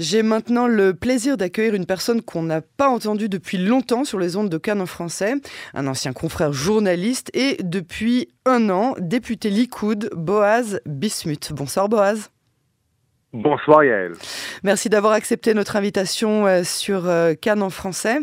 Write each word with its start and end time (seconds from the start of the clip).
J'ai 0.00 0.22
maintenant 0.22 0.66
le 0.66 0.94
plaisir 0.94 1.36
d'accueillir 1.36 1.74
une 1.74 1.84
personne 1.84 2.22
qu'on 2.22 2.42
n'a 2.42 2.62
pas 2.62 2.88
entendue 2.88 3.28
depuis 3.28 3.58
longtemps 3.58 4.04
sur 4.04 4.18
les 4.18 4.34
ondes 4.34 4.48
de 4.48 4.56
Cannes 4.56 4.86
français, 4.86 5.34
un 5.74 5.86
ancien 5.86 6.14
confrère 6.14 6.54
journaliste 6.54 7.30
et 7.34 7.58
depuis 7.62 8.30
un 8.46 8.70
an 8.70 8.94
député 8.98 9.50
Likoud, 9.50 10.08
Boaz 10.16 10.80
Bismuth. 10.86 11.52
Bonsoir 11.52 11.90
Boaz. 11.90 12.30
Bonsoir 13.32 13.84
Yael. 13.84 14.14
Merci 14.64 14.88
d'avoir 14.88 15.12
accepté 15.12 15.54
notre 15.54 15.76
invitation 15.76 16.48
euh, 16.48 16.64
sur 16.64 17.08
euh, 17.08 17.34
Cannes 17.34 17.62
en 17.62 17.70
français. 17.70 18.18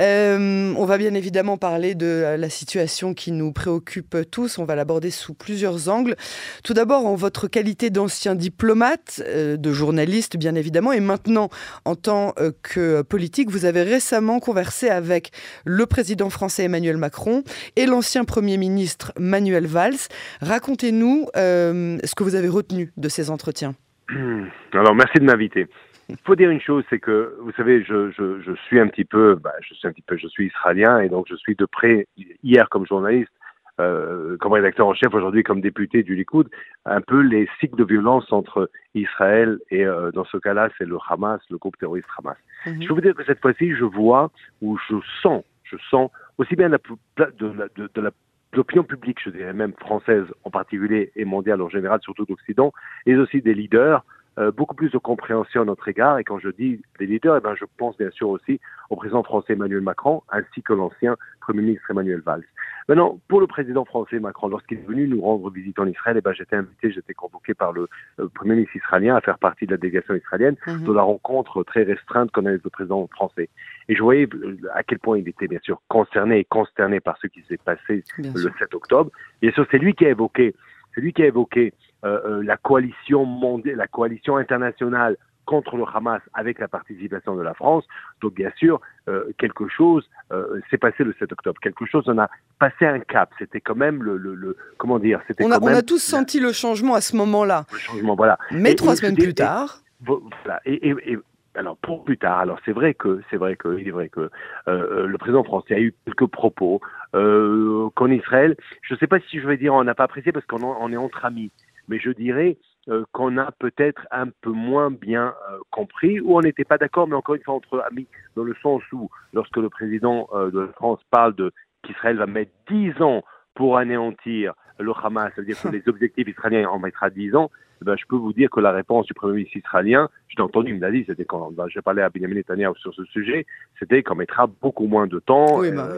Euh, 0.00 0.74
on 0.76 0.84
va 0.84 0.98
bien 0.98 1.14
évidemment 1.14 1.56
parler 1.56 1.94
de 1.94 2.34
la 2.36 2.50
situation 2.50 3.14
qui 3.14 3.30
nous 3.30 3.52
préoccupe 3.52 4.16
tous. 4.32 4.58
On 4.58 4.64
va 4.64 4.74
l'aborder 4.74 5.12
sous 5.12 5.32
plusieurs 5.32 5.88
angles. 5.88 6.16
Tout 6.64 6.74
d'abord, 6.74 7.06
en 7.06 7.14
votre 7.14 7.46
qualité 7.46 7.90
d'ancien 7.90 8.34
diplomate, 8.34 9.22
de 9.24 9.72
journaliste 9.72 10.36
bien 10.36 10.56
évidemment, 10.56 10.90
et 10.90 10.98
maintenant 10.98 11.48
en 11.84 11.94
tant 11.94 12.34
que 12.62 13.02
politique, 13.02 13.48
vous 13.48 13.64
avez 13.64 13.82
récemment 13.82 14.40
conversé 14.40 14.88
avec 14.88 15.30
le 15.64 15.86
président 15.86 16.30
français 16.30 16.64
Emmanuel 16.64 16.96
Macron 16.96 17.44
et 17.76 17.86
l'ancien 17.86 18.24
Premier 18.24 18.56
ministre 18.56 19.12
Manuel 19.18 19.66
Valls. 19.66 20.08
Racontez-nous 20.40 21.28
ce 21.34 22.14
que 22.16 22.24
vous 22.24 22.34
avez 22.34 22.48
retenu 22.48 22.92
de 22.96 23.08
ces 23.08 23.30
entretiens. 23.30 23.76
Alors, 24.72 24.94
merci 24.94 25.18
de 25.18 25.24
m'inviter. 25.24 25.66
Il 26.08 26.16
faut 26.24 26.34
dire 26.36 26.50
une 26.50 26.60
chose, 26.60 26.84
c'est 26.90 26.98
que, 26.98 27.36
vous 27.40 27.52
savez, 27.52 27.82
je, 27.84 28.10
je, 28.10 28.40
je, 28.40 28.52
suis 28.66 28.78
un 28.78 28.88
petit 28.88 29.04
peu, 29.04 29.34
bah, 29.36 29.52
je 29.60 29.74
suis 29.74 29.86
un 29.86 29.92
petit 29.92 30.02
peu, 30.02 30.16
je 30.16 30.26
suis 30.28 30.46
israélien 30.48 31.00
et 31.00 31.08
donc 31.08 31.26
je 31.28 31.36
suis 31.36 31.54
de 31.54 31.64
près, 31.64 32.06
hier 32.42 32.68
comme 32.68 32.86
journaliste, 32.86 33.32
euh, 33.80 34.36
comme 34.38 34.52
rédacteur 34.52 34.86
en 34.86 34.94
chef, 34.94 35.14
aujourd'hui 35.14 35.42
comme 35.42 35.60
député 35.60 36.02
du 36.02 36.14
Likoud, 36.14 36.50
un 36.84 37.00
peu 37.00 37.20
les 37.20 37.48
cycles 37.60 37.76
de 37.76 37.84
violence 37.84 38.30
entre 38.32 38.68
Israël 38.94 39.58
et, 39.70 39.86
euh, 39.86 40.10
dans 40.10 40.24
ce 40.24 40.36
cas-là, 40.36 40.68
c'est 40.76 40.84
le 40.84 40.98
Hamas, 41.08 41.40
le 41.48 41.56
groupe 41.56 41.78
terroriste 41.78 42.08
Hamas. 42.18 42.36
Mhm. 42.66 42.82
Je 42.82 42.88
veux 42.88 42.94
vous 42.94 43.00
dire 43.00 43.14
que 43.14 43.24
cette 43.24 43.40
fois-ci, 43.40 43.74
je 43.74 43.84
vois 43.84 44.30
ou 44.60 44.78
je 44.90 44.96
sens, 45.22 45.44
je 45.64 45.76
sens 45.90 46.10
aussi 46.36 46.56
bien 46.56 46.68
la, 46.68 46.78
de, 47.16 47.46
la, 47.46 47.68
de, 47.76 47.90
de 47.94 48.00
la 48.00 48.10
l'opinion 48.52 48.84
publique, 48.84 49.18
je 49.24 49.30
dirais 49.30 49.52
même 49.52 49.72
française 49.78 50.24
en 50.44 50.50
particulier 50.50 51.12
et 51.16 51.24
mondiale 51.24 51.62
en 51.62 51.68
général, 51.68 52.00
surtout 52.02 52.26
d'Occident, 52.26 52.72
et 53.06 53.16
aussi 53.16 53.42
des 53.42 53.54
leaders, 53.54 54.04
euh, 54.38 54.50
beaucoup 54.50 54.74
plus 54.74 54.90
de 54.90 54.98
compréhension 54.98 55.62
à 55.62 55.64
notre 55.64 55.86
égard. 55.88 56.18
Et 56.18 56.24
quand 56.24 56.38
je 56.38 56.48
dis 56.48 56.80
des 56.98 57.06
leaders, 57.06 57.36
eh 57.36 57.40
ben, 57.40 57.54
je 57.54 57.64
pense 57.76 57.96
bien 57.98 58.10
sûr 58.10 58.30
aussi 58.30 58.60
au 58.88 58.96
président 58.96 59.22
français 59.22 59.52
Emmanuel 59.52 59.82
Macron, 59.82 60.22
ainsi 60.30 60.62
que 60.62 60.72
l'ancien 60.72 61.16
Premier 61.40 61.62
ministre 61.62 61.90
Emmanuel 61.90 62.20
Valls. 62.20 62.44
Maintenant, 62.88 63.18
pour 63.28 63.40
le 63.40 63.46
président 63.46 63.84
français 63.84 64.18
Macron, 64.18 64.48
lorsqu'il 64.48 64.78
est 64.78 64.86
venu 64.86 65.06
nous 65.06 65.20
rendre 65.20 65.50
visite 65.50 65.78
en 65.78 65.86
Israël, 65.86 66.16
eh 66.18 66.20
ben, 66.20 66.32
j'étais 66.32 66.56
invité, 66.56 66.90
j'étais 66.90 67.14
convoqué 67.14 67.54
par 67.54 67.72
le 67.72 67.88
euh, 68.20 68.28
Premier 68.34 68.54
ministre 68.54 68.76
israélien 68.76 69.16
à 69.16 69.20
faire 69.20 69.38
partie 69.38 69.66
de 69.66 69.72
la 69.72 69.76
délégation 69.76 70.14
israélienne 70.14 70.56
mhm. 70.66 70.84
de 70.84 70.92
la 70.92 71.02
rencontre 71.02 71.62
très 71.62 71.82
restreinte 71.82 72.30
qu'on 72.32 72.46
a 72.46 72.50
avec 72.50 72.64
le 72.64 72.70
président 72.70 73.06
français. 73.08 73.50
Et 73.88 73.94
je 73.94 74.02
voyais 74.02 74.28
euh, 74.34 74.56
à 74.74 74.82
quel 74.82 74.98
point 74.98 75.18
il 75.18 75.28
était 75.28 75.46
bien 75.46 75.60
sûr 75.62 75.80
concerné 75.88 76.38
et 76.38 76.44
consterné 76.44 77.00
par 77.00 77.18
ce 77.18 77.26
qui 77.26 77.42
s'est 77.48 77.60
passé 77.62 78.04
le 78.18 78.50
7 78.58 78.74
octobre. 78.74 79.10
Bien 79.40 79.52
sûr, 79.52 79.66
c'est 79.70 79.78
lui 79.78 79.94
qui 79.94 80.06
a 80.06 80.10
évoqué, 80.10 80.54
c'est 80.94 81.00
lui 81.00 81.12
qui 81.12 81.22
a 81.22 81.26
évoqué 81.26 81.72
euh, 82.04 82.42
la 82.42 82.56
coalition 82.56 83.24
mondiale, 83.24 83.76
la 83.76 83.86
coalition 83.86 84.36
internationale 84.36 85.16
contre 85.44 85.76
le 85.76 85.84
Hamas 85.92 86.22
avec 86.34 86.58
la 86.58 86.68
participation 86.68 87.34
de 87.34 87.42
la 87.42 87.54
France. 87.54 87.84
Donc 88.20 88.34
bien 88.34 88.50
sûr, 88.56 88.80
euh, 89.08 89.32
quelque 89.38 89.68
chose 89.68 90.08
euh, 90.32 90.60
s'est 90.70 90.78
passé 90.78 91.04
le 91.04 91.14
7 91.18 91.32
octobre. 91.32 91.60
Quelque 91.60 91.84
chose, 91.86 92.04
on 92.06 92.18
a 92.18 92.28
passé 92.58 92.86
un 92.86 93.00
cap. 93.00 93.30
C'était 93.38 93.60
quand 93.60 93.74
même 93.74 94.02
le, 94.02 94.16
le, 94.16 94.56
comment 94.78 94.98
dire 94.98 95.20
C'était. 95.26 95.44
On, 95.44 95.50
a, 95.50 95.60
on 95.60 95.66
a 95.66 95.82
tous 95.82 96.02
senti 96.02 96.40
le 96.40 96.52
changement 96.52 96.94
à 96.94 97.00
ce 97.00 97.16
moment-là. 97.16 97.66
Le 97.72 97.78
changement, 97.78 98.14
voilà. 98.14 98.38
Mais 98.50 98.74
trois 98.74 98.96
semaines 98.96 99.16
plus 99.16 99.34
tard. 99.34 99.80
voilà. 100.00 100.60
Et, 100.64 100.88
et, 100.90 101.18
alors 101.54 101.76
pour 101.76 102.04
plus 102.04 102.16
tard, 102.16 102.38
alors 102.38 102.58
c'est 102.64 102.72
vrai 102.72 102.94
que 102.94 103.20
c'est 103.30 103.36
vrai 103.36 103.56
que 103.56 103.78
il 103.78 103.86
est 103.88 103.90
vrai 103.92 104.08
que 104.08 104.30
euh, 104.68 105.06
le 105.06 105.18
président 105.18 105.44
français 105.44 105.74
a 105.74 105.80
eu 105.80 105.94
quelques 106.06 106.26
propos 106.26 106.80
euh, 107.14 107.90
qu'en 107.94 108.10
Israël, 108.10 108.56
je 108.80 108.94
ne 108.94 108.98
sais 108.98 109.06
pas 109.06 109.20
si 109.20 109.38
je 109.38 109.46
vais 109.46 109.56
dire 109.56 109.74
on 109.74 109.84
n'a 109.84 109.94
pas 109.94 110.04
apprécié 110.04 110.32
parce 110.32 110.46
qu'on 110.46 110.62
on 110.62 110.92
est 110.92 110.96
entre 110.96 111.24
amis, 111.24 111.50
mais 111.88 111.98
je 111.98 112.10
dirais 112.10 112.56
euh, 112.88 113.04
qu'on 113.12 113.38
a 113.38 113.52
peut-être 113.52 114.06
un 114.10 114.28
peu 114.40 114.50
moins 114.50 114.90
bien 114.90 115.34
euh, 115.50 115.58
compris, 115.70 116.20
ou 116.20 116.36
on 116.36 116.40
n'était 116.40 116.64
pas 116.64 116.78
d'accord, 116.78 117.06
mais 117.06 117.14
encore 117.14 117.36
une 117.36 117.42
fois 117.42 117.54
entre 117.54 117.80
amis, 117.88 118.08
dans 118.34 118.42
le 118.42 118.54
sens 118.60 118.82
où, 118.92 119.08
lorsque 119.32 119.56
le 119.56 119.68
président 119.68 120.28
euh, 120.32 120.50
de 120.50 120.60
la 120.60 120.72
France 120.72 121.00
parle 121.10 121.34
de 121.36 121.52
qu'Israël 121.82 122.16
va 122.16 122.26
mettre 122.26 122.50
10 122.68 123.00
ans 123.00 123.22
pour 123.54 123.76
anéantir 123.76 124.54
le 124.80 124.92
Hamas, 125.00 125.30
c'est-à-dire 125.34 125.60
que 125.60 125.68
les 125.76 125.82
objectifs 125.86 126.26
israéliens 126.26 126.68
en 126.68 126.78
mettra 126.80 127.08
10 127.08 127.36
ans, 127.36 127.50
eh 127.82 127.84
ben, 127.84 127.96
je 127.96 128.04
peux 128.08 128.16
vous 128.16 128.32
dire 128.32 128.50
que 128.50 128.60
la 128.60 128.72
réponse 128.72 129.06
du 129.06 129.14
Premier 129.14 129.34
ministre 129.34 129.56
israélien, 129.58 130.08
je 130.28 130.36
l'ai 130.36 130.42
entendu, 130.42 130.70
il 130.70 130.76
me 130.76 130.80
l'a 130.80 130.90
dit, 130.90 131.04
c'était 131.06 131.24
quand 131.24 131.52
j'ai 131.68 131.82
parlé 131.82 132.02
à 132.02 132.08
Benjamin 132.08 132.34
Netanyahu 132.34 132.74
sur 132.76 132.94
ce 132.94 133.04
sujet, 133.04 133.46
c'était 133.78 134.02
qu'on 134.02 134.16
mettra 134.16 134.46
beaucoup 134.46 134.86
moins 134.86 135.06
de 135.06 135.18
temps, 135.18 135.60
bah 135.60 135.88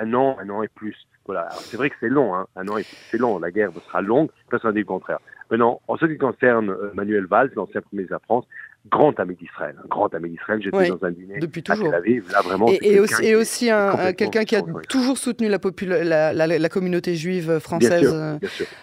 un 0.00 0.12
an, 0.14 0.36
un 0.40 0.50
an 0.50 0.62
et 0.62 0.68
plus. 0.68 0.96
Voilà, 1.26 1.48
c'est 1.52 1.76
vrai 1.76 1.88
que 1.88 1.96
c'est 2.00 2.08
long, 2.08 2.34
hein, 2.34 2.46
un 2.54 2.68
an 2.68 2.76
et 2.76 2.82
c'est 2.82 3.18
long, 3.18 3.38
la 3.38 3.50
guerre 3.50 3.70
sera 3.86 4.02
longue, 4.02 4.28
personne 4.50 4.70
n'a 4.70 4.74
dit 4.74 4.80
le 4.80 4.84
contraire. 4.84 5.20
Maintenant, 5.50 5.80
en 5.88 5.96
ce 5.96 6.06
qui 6.06 6.18
concerne 6.18 6.70
euh, 6.70 6.90
Manuel 6.94 7.26
Valls, 7.26 7.50
l'ancien 7.54 7.80
premier 7.80 8.04
de 8.04 8.10
la 8.10 8.18
France, 8.18 8.44
grand 8.90 9.18
ami 9.18 9.34
d'Israël, 9.34 9.76
un 9.82 9.88
grand 9.88 10.12
ami 10.14 10.30
d'Israël. 10.30 10.60
J'étais 10.62 10.88
dans 10.88 11.04
un 11.04 11.10
dîner 11.10 11.38
depuis 11.38 11.62
toujours. 11.62 11.92
à 11.94 12.02
Tel 12.02 12.22
là, 12.30 12.40
vraiment, 12.42 12.66
et, 12.68 13.00
aussi, 13.00 13.24
et 13.24 13.34
aussi 13.34 13.70
quelqu'un 14.16 14.44
qui 14.44 14.56
a 14.56 14.62
toujours 14.88 15.16
soutenu 15.16 15.48
la, 15.48 16.32
la, 16.32 16.46
la, 16.46 16.68
communauté 16.68 17.14
juive 17.14 17.58
française 17.58 18.12
euh, 18.12 18.38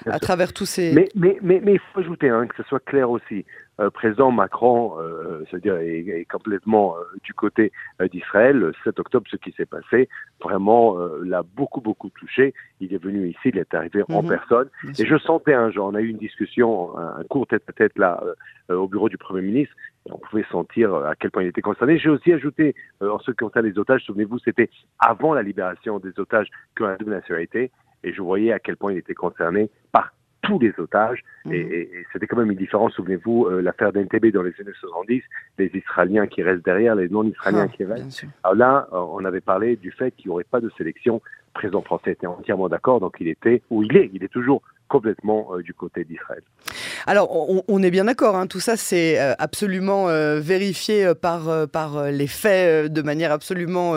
à 0.07 0.19
travers 0.19 0.53
tous 0.53 0.65
ces... 0.65 0.93
Mais, 0.93 1.09
mais, 1.15 1.37
mais, 1.41 1.61
mais 1.63 1.73
il 1.73 1.79
faut 1.93 1.99
ajouter, 1.99 2.29
hein, 2.29 2.47
que 2.47 2.55
ce 2.55 2.63
soit 2.63 2.83
clair 2.83 3.09
aussi, 3.09 3.45
président 3.93 4.31
Macron, 4.31 4.97
euh, 4.99 5.43
c'est-à-dire 5.49 5.77
est, 5.77 6.25
complètement 6.29 6.95
euh, 6.97 7.03
du 7.23 7.33
côté 7.33 7.71
d'Israël. 8.11 8.57
Le 8.57 8.73
7 8.83 8.99
octobre, 8.99 9.25
ce 9.29 9.37
qui 9.37 9.51
s'est 9.53 9.65
passé, 9.65 10.09
vraiment 10.41 10.97
l'a 11.23 11.43
beaucoup 11.43 11.81
beaucoup 11.81 12.09
touché. 12.09 12.53
Il 12.79 12.93
est 12.93 13.03
venu 13.03 13.27
ici, 13.27 13.39
il 13.45 13.57
est 13.57 13.73
arrivé 13.73 14.03
en 14.09 14.21
mhm. 14.21 14.29
personne, 14.29 14.69
et 14.97 15.05
je 15.05 15.17
sentais 15.17 15.53
un 15.53 15.71
genre. 15.71 15.89
On 15.91 15.95
a 15.95 16.01
eu 16.01 16.09
une 16.09 16.17
discussion, 16.17 16.97
un, 16.97 17.23
court 17.23 17.47
tête-à-tête 17.47 17.97
là 17.97 18.21
au 18.69 18.87
bureau 18.87 19.09
du 19.09 19.17
Premier 19.17 19.41
ministre. 19.41 19.75
Et 20.07 20.11
on 20.11 20.17
pouvait 20.17 20.45
sentir 20.51 20.95
à 20.95 21.15
quel 21.15 21.29
point 21.29 21.43
il 21.43 21.49
était 21.49 21.61
concerné. 21.61 21.99
J'ai 21.99 22.09
aussi 22.09 22.33
ajouté, 22.33 22.73
en 23.01 23.19
ce 23.19 23.31
qui 23.31 23.37
concerne 23.37 23.67
les 23.67 23.77
otages, 23.77 24.03
souvenez-vous, 24.03 24.39
c'était 24.39 24.69
avant 24.97 25.33
la 25.33 25.43
libération 25.43 25.99
des 25.99 26.19
otages 26.19 26.47
que 26.75 26.83
la 26.83 26.97
double 26.97 27.11
nationalité, 27.11 27.71
et 28.03 28.13
je 28.13 28.21
voyais 28.21 28.51
à 28.51 28.59
quel 28.59 28.77
point 28.77 28.93
il 28.93 28.97
était 28.97 29.13
concerné 29.13 29.69
par 29.91 30.11
tous 30.41 30.59
les 30.59 30.73
otages. 30.77 31.23
Mhm. 31.45 31.53
Et, 31.53 31.89
c'était 32.11 32.27
quand 32.27 32.37
même 32.37 32.51
une 32.51 32.57
différence. 32.57 32.93
Souvenez-vous, 32.93 33.45
euh, 33.45 33.61
l'affaire 33.61 33.91
d'NTB 33.91 34.27
dans 34.27 34.43
les 34.43 34.53
années 34.59 34.73
70, 34.79 35.21
les 35.57 35.71
Israéliens 35.73 36.27
qui 36.27 36.43
restent 36.43 36.65
derrière, 36.65 36.95
les 36.95 37.09
non-Israéliens 37.09 37.67
ah, 37.69 37.75
qui 37.75 37.83
restent. 37.83 38.25
Alors 38.43 38.55
là, 38.55 38.87
euh, 38.93 38.97
on 38.97 39.23
avait 39.25 39.41
parlé 39.41 39.75
du 39.75 39.91
fait 39.91 40.11
qu'il 40.11 40.29
n'y 40.29 40.33
aurait 40.33 40.43
pas 40.43 40.61
de 40.61 40.69
sélection. 40.77 41.21
Le 41.55 41.59
président 41.59 41.81
français 41.81 42.11
était 42.11 42.27
entièrement 42.27 42.69
d'accord, 42.69 42.99
donc 42.99 43.17
il 43.19 43.27
était, 43.27 43.61
ou 43.69 43.83
il 43.83 43.95
est, 43.97 44.09
il 44.13 44.23
est 44.23 44.29
toujours 44.31 44.61
complètement 44.91 45.47
euh, 45.53 45.63
du 45.63 45.73
côté 45.73 46.03
d'Israël. 46.03 46.43
Alors, 47.07 47.29
on, 47.67 47.81
est 47.81 47.91
bien 47.91 48.05
d'accord, 48.05 48.35
hein, 48.35 48.45
tout 48.45 48.59
ça 48.59 48.75
c'est 48.75 49.19
euh, 49.19 49.33
absolument 49.39 50.09
euh, 50.09 50.39
vérifié 50.41 51.13
par, 51.15 51.67
par 51.69 52.11
les 52.11 52.27
faits 52.27 52.91
de 52.91 53.01
manière 53.01 53.31
absolument... 53.31 53.95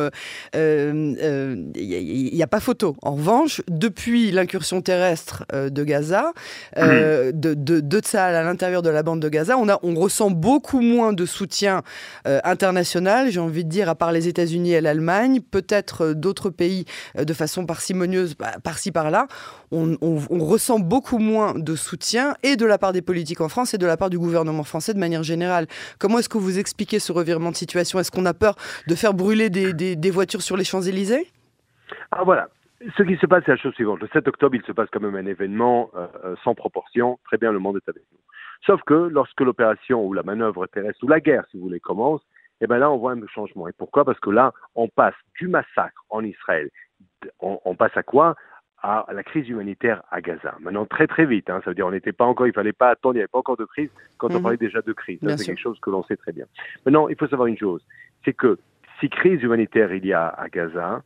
Il 0.55 1.71
n'y 1.75 2.43
a, 2.43 2.47
pas 2.47 2.61
photo. 2.61 2.97
En 3.03 3.15
revanche, 3.15 3.61
depuis 3.69 4.31
l'incursion 4.31 4.81
terrestre 4.81 5.45
de 5.53 5.85
Gaza, 5.85 6.33
de, 6.77 7.33
de, 7.33 7.81
de 7.81 8.01
à 8.17 8.43
l'intérieur 8.43 8.83
de 8.83 8.91
la 8.91 9.03
bande 9.03 9.21
de 9.21 9.29
Gaza, 9.29 9.57
on, 9.59 9.69
a, 9.69 9.81
on 9.83 9.95
ressent 9.95 10.31
beaucoup 10.31 10.81
moins 10.81 11.13
de 11.13 11.27
soutien 11.27 11.83
international, 12.25 13.31
j'ai 13.31 13.41
envie 13.41 13.65
de 13.65 13.71
dire, 13.71 13.89
à 13.89 13.95
part 13.95 14.13
les 14.13 14.29
États-Unis 14.29 14.75
et 14.75 14.81
l'Allemagne, 14.81 15.41
peut-être 15.41 16.13
d'autres 16.13 16.51
pays 16.51 16.85
de 17.17 17.33
façon 17.33 17.67
parcimonieuse 17.67 18.37
bah, 18.37 18.53
par-ci 18.63 18.93
par-là. 18.93 19.27
On, 19.73 19.97
on, 20.01 20.19
on 20.31 20.45
ressent 20.45 20.79
beaucoup 20.85 21.19
moins 21.19 21.55
de 21.55 21.75
soutien 21.75 22.35
et 22.43 22.57
de 22.57 22.67
la 22.67 22.79
part 22.79 22.93
des 22.93 23.03
politiques 23.03 23.41
en 23.41 23.49
France 23.49 23.75
et 23.75 23.79
de 23.79 23.87
la 23.87 23.97
part 23.97 24.11
du 24.11 24.19
gouvernement 24.19 24.63
français 24.63 24.95
de 24.95 24.99
manière 24.99 25.23
générale. 25.23 25.67
Comment 25.99 26.19
est-ce 26.19 26.29
que 26.29 26.39
vous 26.39 26.59
expliquez 26.59 26.99
ce 26.99 27.13
revirement 27.13 27.51
de 27.51 27.57
situation? 27.57 27.99
Est-ce 27.99 28.11
qu'on 28.11 28.27
a 28.27 28.35
peur 28.35 28.55
de 28.87 28.95
faire 28.95 29.15
brûler 29.15 29.51
des, 29.51 30.11
voitures 30.11 30.43
sur 30.43 30.57
les 30.57 30.65
Champs-Élysées? 30.65 31.27
Ah 32.13 32.23
voilà. 32.25 32.49
Ce 32.97 33.03
qui 33.03 33.17
se 33.17 33.27
passe, 33.27 33.43
c'est 33.47 33.53
la 33.53 33.57
chose 33.57 33.75
suivante. 33.75 34.01
Le 34.01 34.09
7 34.13 34.29
octobre, 34.29 34.55
il 34.55 34.63
se 34.63 34.73
passe 34.73 34.89
quand 34.93 35.01
même 35.01 35.17
un 35.17 35.27
événement 35.27 35.91
euh, 35.97 36.07
euh, 36.25 36.35
sans 36.45 36.55
proportion. 36.55 37.19
Très 37.25 37.39
bien, 37.39 37.51
le 37.51 37.59
monde 37.59 37.77
est 37.77 37.89
avec 37.89 38.03
nous. 38.13 38.19
Sauf 38.67 38.83
que 38.83 38.95
lorsque 38.95 39.41
l'opération 39.41 40.05
ou 40.05 40.13
la 40.13 40.23
manœuvre 40.23 40.67
terrestre 40.67 41.03
ou 41.03 41.09
la 41.09 41.21
guerre, 41.21 41.45
si 41.51 41.57
vous 41.57 41.65
voulez, 41.65 41.81
commence, 41.81 42.21
eh 42.61 42.67
bien 42.67 42.79
là, 42.79 42.91
on 42.91 42.99
voit 42.99 43.13
un 43.13 43.27
changement. 43.27 43.69
Et 43.69 43.73
pourquoi? 43.73 44.05
Parce 44.05 44.21
que 44.21 44.31
là, 44.31 44.53
on 44.75 44.89
passe 44.89 45.15
du 45.41 45.49
massacre 45.49 46.05
en 46.11 46.23
Israël. 46.23 46.71
on 47.41 47.75
passe 47.75 47.97
à 47.97 48.03
quoi? 48.03 48.37
À 48.85 49.13
la 49.15 49.23
crise 49.23 49.49
humanitaire 49.49 50.03
à 50.11 50.21
Gaza. 50.21 50.55
Maintenant, 50.61 50.85
très 50.85 51.07
très 51.07 51.25
vite, 51.25 51.49
hein, 51.49 51.61
ça 51.65 51.71
veut 51.71 51.75
dire 51.75 51.87
on 51.87 51.91
n'était 51.91 52.13
pas 52.13 52.27
encore, 52.27 52.47
il 52.47 52.53
fallait 52.53 52.73
pas 52.73 52.91
attendre, 52.91 53.15
il 53.15 53.19
n'y 53.19 53.23
avait 53.23 53.29
pas 53.29 53.39
encore 53.39 53.57
de 53.57 53.65
crise 53.65 53.89
quand 54.19 54.31
on 54.31 54.37
mhm. 54.37 54.43
parlait 54.43 54.59
déjà 54.59 54.83
de 54.83 54.93
crise. 54.93 55.19
C'est 55.23 55.45
quelque 55.47 55.61
chose 55.61 55.81
que 55.81 55.91
l'on 55.91 56.05
sait 56.05 56.17
très 56.17 56.33
bien. 56.33 56.45
Maintenant, 56.85 57.09
il 57.09 57.17
faut 57.17 57.27
savoir 57.27 57.47
une 57.47 57.57
chose, 57.57 57.83
c'est 58.25 58.35
que 58.35 58.59
si 59.01 59.09
crise 59.09 59.43
humanitaire 59.43 59.93
il 59.95 60.05
y 60.05 60.13
a 60.13 60.29
à 60.29 60.49
Gaza, 60.49 61.03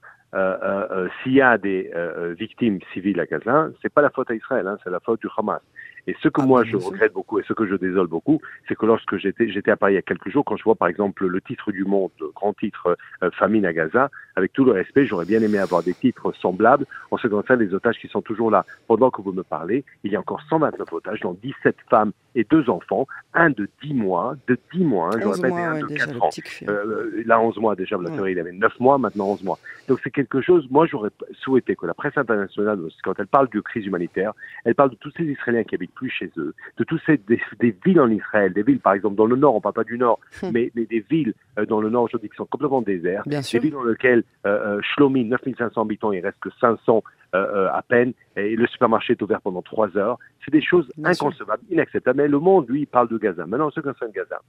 s'il 1.22 1.32
y 1.32 1.40
a 1.40 1.56
des 1.58 1.90
euh, 1.94 2.12
euh, 2.30 2.34
victimes 2.38 2.78
civiles 2.92 3.18
à 3.20 3.26
Gaza, 3.26 3.68
c'est 3.82 3.92
pas 3.92 4.02
la 4.02 4.10
faute 4.10 4.30
à 4.30 4.34
Israël, 4.34 4.66
hein, 4.66 4.76
c'est 4.84 4.90
la 4.90 5.00
faute 5.00 5.20
du 5.20 5.28
Hamas. 5.36 5.60
Et 6.06 6.16
ce 6.22 6.28
que 6.28 6.40
Ah, 6.40 6.46
moi 6.46 6.64
je 6.64 6.76
regrette 6.76 7.12
beaucoup 7.12 7.38
et 7.38 7.42
ce 7.46 7.52
que 7.52 7.66
je 7.66 7.74
désole 7.74 8.06
beaucoup, 8.06 8.40
c'est 8.66 8.74
que 8.74 8.86
lorsque 8.86 9.16
j'étais 9.18 9.50
j'étais 9.50 9.70
à 9.70 9.76
Paris 9.76 9.92
il 9.92 9.96
y 9.96 9.98
a 9.98 10.02
quelques 10.02 10.30
jours, 10.30 10.42
quand 10.44 10.56
je 10.56 10.64
vois 10.64 10.74
par 10.74 10.88
exemple 10.88 11.26
le 11.26 11.38
titre 11.42 11.70
du 11.70 11.84
Monde, 11.84 12.10
le 12.18 12.28
grand 12.34 12.54
titre 12.54 12.96
euh, 13.22 13.30
famine 13.32 13.66
à 13.66 13.74
Gaza, 13.74 14.10
avec 14.34 14.54
tout 14.54 14.64
le 14.64 14.72
respect, 14.72 15.04
j'aurais 15.04 15.26
bien 15.26 15.42
aimé 15.42 15.58
avoir 15.58 15.82
des 15.82 15.92
titres 15.92 16.32
semblables 16.40 16.86
en 17.10 17.18
ce 17.18 17.26
qui 17.26 17.34
concerne 17.34 17.60
les 17.60 17.74
otages 17.74 17.98
qui 17.98 18.08
sont 18.08 18.22
toujours 18.22 18.50
là. 18.50 18.64
Pendant 18.86 19.10
que 19.10 19.20
vous 19.20 19.32
me 19.32 19.42
parlez, 19.42 19.84
il 20.02 20.12
y 20.12 20.16
a 20.16 20.20
encore 20.20 20.40
129 20.48 20.90
otages, 20.94 21.20
dont 21.20 21.36
17 21.42 21.76
femmes 21.90 22.12
et 22.34 22.44
deux 22.44 22.70
enfants, 22.70 23.06
un 23.34 23.50
de 23.50 23.68
10 23.82 23.92
mois, 23.94 24.34
de 24.46 24.56
10 24.72 24.84
mois, 24.84 25.08
hein, 25.12 25.18
je 25.20 25.26
11 25.26 25.36
répète, 25.36 25.50
et 25.50 25.54
mois, 25.54 25.66
un 25.66 25.74
ouais, 25.74 25.82
de 25.82 25.86
déjà, 25.88 26.06
4 26.06 26.14
le 26.14 26.22
ans. 26.22 26.30
Euh, 26.68 27.22
là, 27.26 27.40
11 27.40 27.58
mois 27.58 27.74
déjà, 27.76 27.98
Blatter, 27.98 28.20
Ouais. 28.20 28.32
il 28.32 28.38
avait 28.38 28.52
9 28.52 28.80
mois, 28.80 28.96
maintenant 28.96 29.26
11 29.26 29.42
mois. 29.44 29.58
Donc 29.88 29.98
c'est 30.02 30.10
quelque 30.18 30.40
chose, 30.40 30.66
moi 30.68 30.84
j'aurais 30.86 31.10
souhaité 31.44 31.76
que 31.76 31.86
la 31.86 31.94
presse 31.94 32.16
internationale, 32.16 32.80
quand 33.04 33.14
elle 33.20 33.28
parle 33.28 33.48
de 33.50 33.60
crise 33.60 33.86
humanitaire, 33.86 34.32
elle 34.64 34.74
parle 34.74 34.90
de 34.90 34.96
tous 34.96 35.12
ces 35.16 35.22
Israéliens 35.22 35.62
qui 35.62 35.76
habitent 35.76 35.94
plus 35.94 36.10
chez 36.10 36.28
eux, 36.38 36.54
de 36.76 36.84
tous 36.84 37.00
ces 37.06 37.18
des, 37.18 37.40
des 37.60 37.72
villes 37.84 38.00
en 38.00 38.10
Israël, 38.10 38.52
des 38.52 38.64
villes 38.64 38.80
par 38.80 38.94
exemple 38.94 39.14
dans 39.14 39.26
le 39.26 39.36
nord, 39.36 39.54
on 39.54 39.60
parle 39.60 39.74
pas 39.74 39.84
du 39.84 39.96
nord, 39.96 40.18
mais, 40.52 40.72
mais 40.74 40.86
des 40.86 41.04
villes 41.08 41.34
euh, 41.58 41.66
dans 41.66 41.80
le 41.80 41.88
nord 41.88 42.02
aujourd'hui 42.04 42.28
qui 42.30 42.34
sont 42.36 42.46
complètement 42.46 42.82
désertes, 42.82 43.28
Bien 43.28 43.38
des 43.38 43.44
sûr. 43.44 43.60
villes 43.60 43.74
dans 43.74 43.84
lesquelles 43.84 44.24
euh, 44.44 44.78
euh, 44.78 44.80
Shlomi, 44.82 45.24
9500 45.24 45.82
habitants, 45.82 46.10
il 46.10 46.20
reste 46.20 46.40
que 46.40 46.50
500 46.60 47.04
euh, 47.34 47.38
euh, 47.38 47.68
à 47.72 47.82
peine, 47.82 48.12
et 48.36 48.56
le 48.56 48.66
supermarché 48.66 49.12
est 49.12 49.22
ouvert 49.22 49.40
pendant 49.40 49.62
3 49.62 49.96
heures. 49.98 50.18
C'est 50.44 50.50
des 50.50 50.62
choses 50.62 50.90
Bien 50.96 51.12
sûr. 51.12 51.26
inconcevables, 51.26 51.62
inacceptables. 51.70 52.16
Mais 52.16 52.26
le 52.26 52.38
monde, 52.38 52.66
lui, 52.70 52.86
parle 52.86 53.08
de 53.08 53.18
Gaza. 53.18 53.44
Maintenant, 53.46 53.70
ce 53.70 53.80
qui 53.80 53.86
concerne 53.86 54.12
Gaza, 54.12 54.40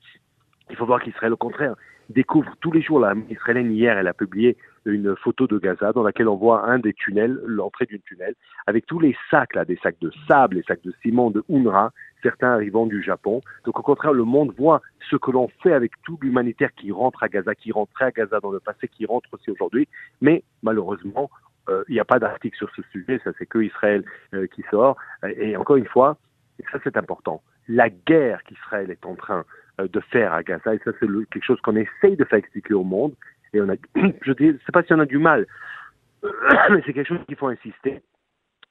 il 0.70 0.78
faut 0.78 0.86
voir 0.86 1.02
qu'Israël, 1.02 1.34
au 1.34 1.38
contraire, 1.38 1.76
découvre 2.10 2.50
tous 2.62 2.72
les 2.72 2.82
jours, 2.82 3.00
la 3.02 3.14
israélienne 3.30 3.72
hier, 3.74 3.98
elle 3.98 4.08
a 4.08 4.14
publié 4.14 4.56
une 4.86 5.16
photo 5.16 5.48
de 5.48 5.58
Gaza 5.58 5.92
dans 5.94 6.04
laquelle 6.04 6.28
on 6.28 6.36
voit 6.36 6.66
un 6.70 6.80
des 6.80 6.94
tunnels, 6.94 7.40
l'entrée 7.46 7.86
d'une 7.86 8.02
tunnel, 8.02 8.36
avec 8.68 8.86
tous 8.86 9.00
les 9.00 9.16
sacs, 9.30 9.56
là, 9.56 9.66
des 9.66 9.78
sacs 9.82 10.00
de 10.02 10.12
sable, 10.28 10.58
les 10.58 10.64
sacs 10.64 10.84
de 10.84 10.94
ciment 11.02 11.32
de 11.32 11.44
UNRWA, 11.50 11.92
certains 12.22 12.52
arrivant 12.52 12.86
du 12.86 13.02
Japon. 13.02 13.42
Donc 13.66 13.80
au 13.80 13.84
contraire, 13.84 14.14
le 14.14 14.24
monde 14.24 14.54
voit 14.58 14.82
ce 15.10 15.16
que 15.16 15.32
l'on 15.32 15.48
fait 15.62 15.74
avec 15.74 15.92
tout 16.04 16.18
l'humanitaire 16.22 16.74
qui 16.76 16.92
rentre 16.92 17.24
à 17.24 17.30
Gaza, 17.30 17.56
qui 17.56 17.72
rentrait 17.72 18.06
à 18.06 18.12
Gaza 18.12 18.40
dans 18.40 18.52
le 18.52 18.60
passé, 18.60 18.88
qui 18.88 19.06
rentre 19.06 19.30
aussi 19.34 19.52
aujourd'hui. 19.52 19.88
Mais 20.22 20.44
malheureusement, 20.64 21.30
euh, 21.70 21.84
il 21.88 21.94
n'y 21.94 22.00
a 22.00 22.06
pas 22.06 22.20
d'article 22.20 22.58
sur 22.58 22.70
ce 22.76 22.82
sujet, 22.92 23.20
ça 23.24 23.32
c'est 23.38 23.46
que 23.46 23.60
Israël 23.60 24.04
euh, 24.34 24.48
qui 24.48 24.64
sort. 24.72 24.98
Et 25.24 25.56
encore 25.56 25.78
une 25.78 25.88
fois, 25.88 26.18
et 26.60 26.64
ça 26.72 26.80
c'est 26.84 26.98
important, 26.98 27.42
la 27.68 27.90
guerre 27.90 28.44
qu'Israël 28.44 28.90
est 28.90 29.06
en 29.06 29.16
train 29.16 29.46
euh, 29.80 29.88
de 29.88 30.00
faire 30.00 30.34
à 30.34 30.42
Gaza, 30.44 30.74
et 30.74 30.80
ça 30.84 30.92
c'est 31.00 31.08
quelque 31.32 31.46
chose 31.46 31.62
qu'on 31.62 31.76
essaye 31.76 32.16
de 32.16 32.26
faire 32.26 32.40
expliquer 32.40 32.74
au 32.74 32.84
monde, 32.84 33.14
et 33.54 33.62
on 33.62 33.70
a, 33.70 33.76
je 34.22 34.32
dis, 34.34 34.58
sais 34.66 34.72
pas 34.72 34.84
si 34.84 34.94
on 34.94 35.00
a 35.00 35.06
du 35.06 35.18
mal, 35.18 35.46
mais 36.24 36.82
c'est 36.86 36.94
quelque 36.94 37.08
chose 37.08 37.26
qu'il 37.28 37.36
faut 37.38 37.48
insister, 37.48 38.02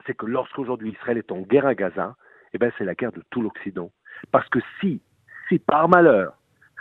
c'est 0.07 0.17
que 0.17 0.27
lorsqu'aujourd'hui 0.27 0.91
Israël 0.93 1.19
est 1.19 1.33
en 1.33 1.41
guerre 1.41 1.67
à 1.67 1.75
Gaza, 1.75 2.17
eh 2.53 2.59
ben 2.59 2.71
c'est 2.79 2.85
la 2.85 2.95
guerre 2.95 3.13
de 3.13 3.23
tout 3.31 3.43
l'Occident. 3.43 3.91
Parce 4.31 4.49
que 4.49 4.59
si, 4.81 5.01
si 5.49 5.59
par 5.59 5.89
malheur, 5.89 6.35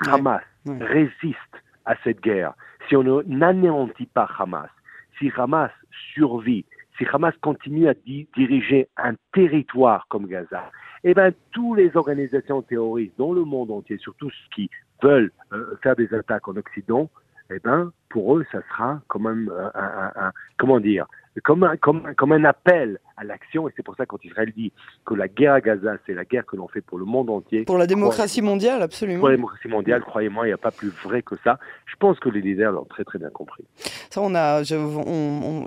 Hamas 0.08 0.44
ouais. 0.66 0.78
résiste 0.84 1.64
à 1.86 1.96
cette 2.04 2.22
guerre, 2.22 2.54
si 2.88 2.96
on 2.96 3.04
ne- 3.04 3.24
n'anéantit 3.24 4.06
pas 4.06 4.30
Hamas, 4.38 4.70
si 5.18 5.32
Hamas 5.36 5.72
survit, 6.14 6.66
si 6.98 7.06
Hamas 7.12 7.34
continue 7.42 7.88
à 7.88 7.94
di- 7.94 8.28
diriger 8.36 8.88
un 8.98 9.14
territoire 9.34 10.08
comme 10.10 10.28
Gaza, 10.28 10.72
eh 11.04 11.14
ben 11.14 11.34
tous 11.52 11.76
les 11.76 11.96
organisations 11.96 12.62
terroristes 12.62 13.18
dans 13.18 13.34
le 13.34 13.44
monde 13.44 13.72
entier, 13.72 13.98
surtout 13.98 14.30
ceux 14.30 14.50
qui 14.56 14.70
veulent 15.02 15.32
euh, 15.54 15.76
faire 15.84 15.96
des 15.96 16.12
attaques 16.14 16.48
en 16.48 16.56
Occident, 16.56 17.10
eh 17.52 17.60
ben 17.60 17.92
pour 18.10 18.38
eux 18.38 18.46
ça 18.52 18.60
sera 18.70 19.02
comme 19.08 19.28
un, 19.28 19.48
un- 19.48 19.72
un- 19.76 20.12
un- 20.28 20.32
comment 20.58 20.80
dire 20.80 21.06
comme 21.44 21.64
un, 21.64 21.78
comme, 21.78 22.14
comme 22.16 22.32
un 22.32 22.44
appel 22.46 23.00
à 23.18 23.24
l'action 23.24 23.68
et 23.68 23.74
c'est 23.76 23.84
pour 23.84 23.96
ça 23.96 24.06
quand 24.06 24.24
Israël 24.24 24.54
dit 24.56 24.72
que 25.06 25.14
la 25.16 25.28
guerre 25.28 25.54
à 25.54 25.62
Gaza 25.62 25.94
c'est 26.06 26.14
la 26.14 26.24
guerre 26.26 26.46
que 26.46 26.56
l'on 26.56 26.68
fait 26.68 26.82
pour 26.82 26.98
le 27.00 27.06
monde 27.06 27.30
entier 27.30 27.64
Pour 27.66 27.78
la 27.78 27.88
démocratie 27.88 28.42
mondiale, 28.42 28.82
absolument. 28.82 29.20
pour 29.20 29.30
la 29.30 29.36
démocratie 29.36 29.68
mondiale, 29.68 30.02
croyez-moi, 30.02 30.46
il 30.46 30.50
n'y 30.50 30.54
a 30.54 30.58
pas 30.58 30.72
plus 30.72 30.90
vrai 31.04 31.22
que 31.24 31.36
ça. 31.44 31.58
Je 31.86 31.96
pense 31.98 32.20
que 32.20 32.30
les 32.30 32.42
leaders 32.42 32.72
l'ont 32.72 32.86
très 32.86 33.04
très 33.04 33.18
bien 33.20 33.30
compris. 33.30 33.64
Ça, 34.10 34.22
on 34.22 34.34
a, 34.36 34.62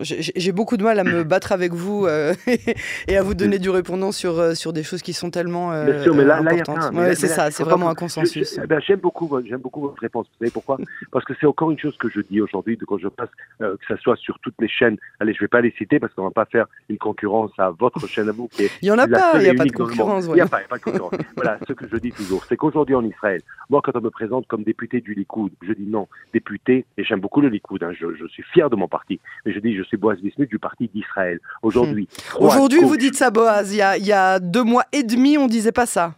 j'ai 0.02 0.52
beaucoup 0.52 0.76
de 0.76 0.82
mal 0.84 0.98
à 0.98 1.04
me 1.04 1.24
battre 1.24 1.52
avec 1.52 1.72
vous 1.72 2.06
euh, 2.06 2.34
et 3.08 3.16
à 3.16 3.22
vous 3.22 3.34
donner 3.34 3.58
du 3.58 3.70
répondant 3.70 4.12
sur, 4.12 4.38
euh, 4.38 4.54
sur 4.54 4.72
des 4.72 4.82
choses 4.82 5.02
qui 5.02 5.12
sont 5.12 5.30
tellement 5.30 5.72
euh, 5.72 5.86
Bien 5.86 6.02
sûr, 6.02 6.14
mais 6.14 6.24
là- 6.24 6.40
là, 6.40 6.52
il 6.52 6.56
y 6.56 6.60
a 6.60 6.62
importantes. 6.62 6.94
Ouais, 6.94 7.14
c'est 7.14 7.28
ça, 7.28 7.50
c'est 7.50 7.64
vraiment 7.64 7.88
un 7.88 7.94
consensus. 7.94 8.58
Eh 8.62 8.66
ben, 8.66 8.80
j'aime 8.80 9.00
beaucoup, 9.00 9.26
votre- 9.26 9.46
j'aime 9.46 9.60
beaucoup 9.60 9.80
votre 9.80 10.00
réponse. 10.00 10.26
Vous 10.28 10.38
savez 10.38 10.50
pourquoi? 10.50 10.78
Parce 11.12 11.24
que 11.24 11.32
c'est 11.40 11.46
encore 11.46 11.70
une 11.70 11.78
chose 11.78 11.96
que 11.98 12.08
je 12.08 12.20
dis 12.20 12.40
aujourd'hui, 12.40 12.78
quand 12.86 12.98
je 12.98 13.08
passe, 13.08 13.28
euh, 13.60 13.76
que 13.76 13.86
ça 13.94 14.00
soit 14.00 14.16
sur 14.16 14.38
toutes 14.40 14.54
les 14.60 14.68
chaînes. 14.68 14.96
Allez, 15.18 15.34
je 15.34 15.40
vais 15.40 15.48
pas 15.48 15.60
les 15.60 15.70
citer 15.72 15.98
parce 16.00 16.12
qu'on 16.14 16.24
va 16.24 16.30
pas 16.30 16.44
faire 16.46 16.66
une 16.88 16.98
concurrence 16.98 17.39
à 17.58 17.70
votre 17.70 18.06
chaîne 18.06 18.28
à 18.28 18.32
vous 18.32 18.48
qui 18.48 18.64
est 18.64 18.70
Il 18.82 18.88
y 18.88 18.90
en 18.90 18.98
a 18.98 19.06
pas, 19.06 19.32
il 19.36 19.42
n'y 19.42 19.48
a 19.48 19.54
pas 19.54 19.64
de 19.64 19.72
concurrence. 19.72 20.26
Il 20.26 20.34
n'y 20.34 20.40
a 20.40 20.46
pas, 20.46 20.60
de 20.60 21.00
voilà, 21.36 21.58
ce 21.66 21.72
que 21.72 21.86
je 21.88 21.96
dis 21.96 22.12
toujours, 22.12 22.44
c'est 22.48 22.56
qu'aujourd'hui 22.56 22.94
en 22.94 23.04
Israël, 23.04 23.42
moi 23.68 23.80
quand 23.82 23.92
on 23.94 24.00
me 24.00 24.10
présente 24.10 24.46
comme 24.46 24.62
député 24.62 25.00
du 25.00 25.14
Likoud, 25.14 25.52
je 25.62 25.72
dis 25.72 25.86
non, 25.86 26.08
député, 26.32 26.84
et 26.96 27.04
j'aime 27.04 27.20
beaucoup 27.20 27.40
le 27.40 27.48
Likoud, 27.48 27.82
hein, 27.82 27.92
je, 27.98 28.14
je 28.14 28.26
suis 28.26 28.42
fier 28.52 28.70
de 28.70 28.76
mon 28.76 28.88
parti, 28.88 29.20
mais 29.44 29.52
je 29.52 29.60
dis 29.60 29.74
je 29.76 29.82
suis 29.82 29.96
Boaz 29.96 30.18
Bismuth 30.20 30.48
du 30.48 30.58
parti 30.58 30.90
d'Israël. 30.92 31.40
Aujourd'hui, 31.62 32.08
droite, 32.34 32.52
Aujourd'hui, 32.52 32.80
vous 32.80 32.96
dites 32.96 33.16
ça, 33.16 33.30
Boaz. 33.30 33.72
Il 33.72 33.78
y 33.78 33.82
a, 33.82 33.96
il 33.96 34.06
y 34.06 34.12
a 34.12 34.38
deux 34.38 34.64
mois 34.64 34.84
et 34.92 35.02
demi, 35.02 35.38
on 35.38 35.46
disait 35.46 35.72
pas 35.72 35.86
ça. 35.86 36.14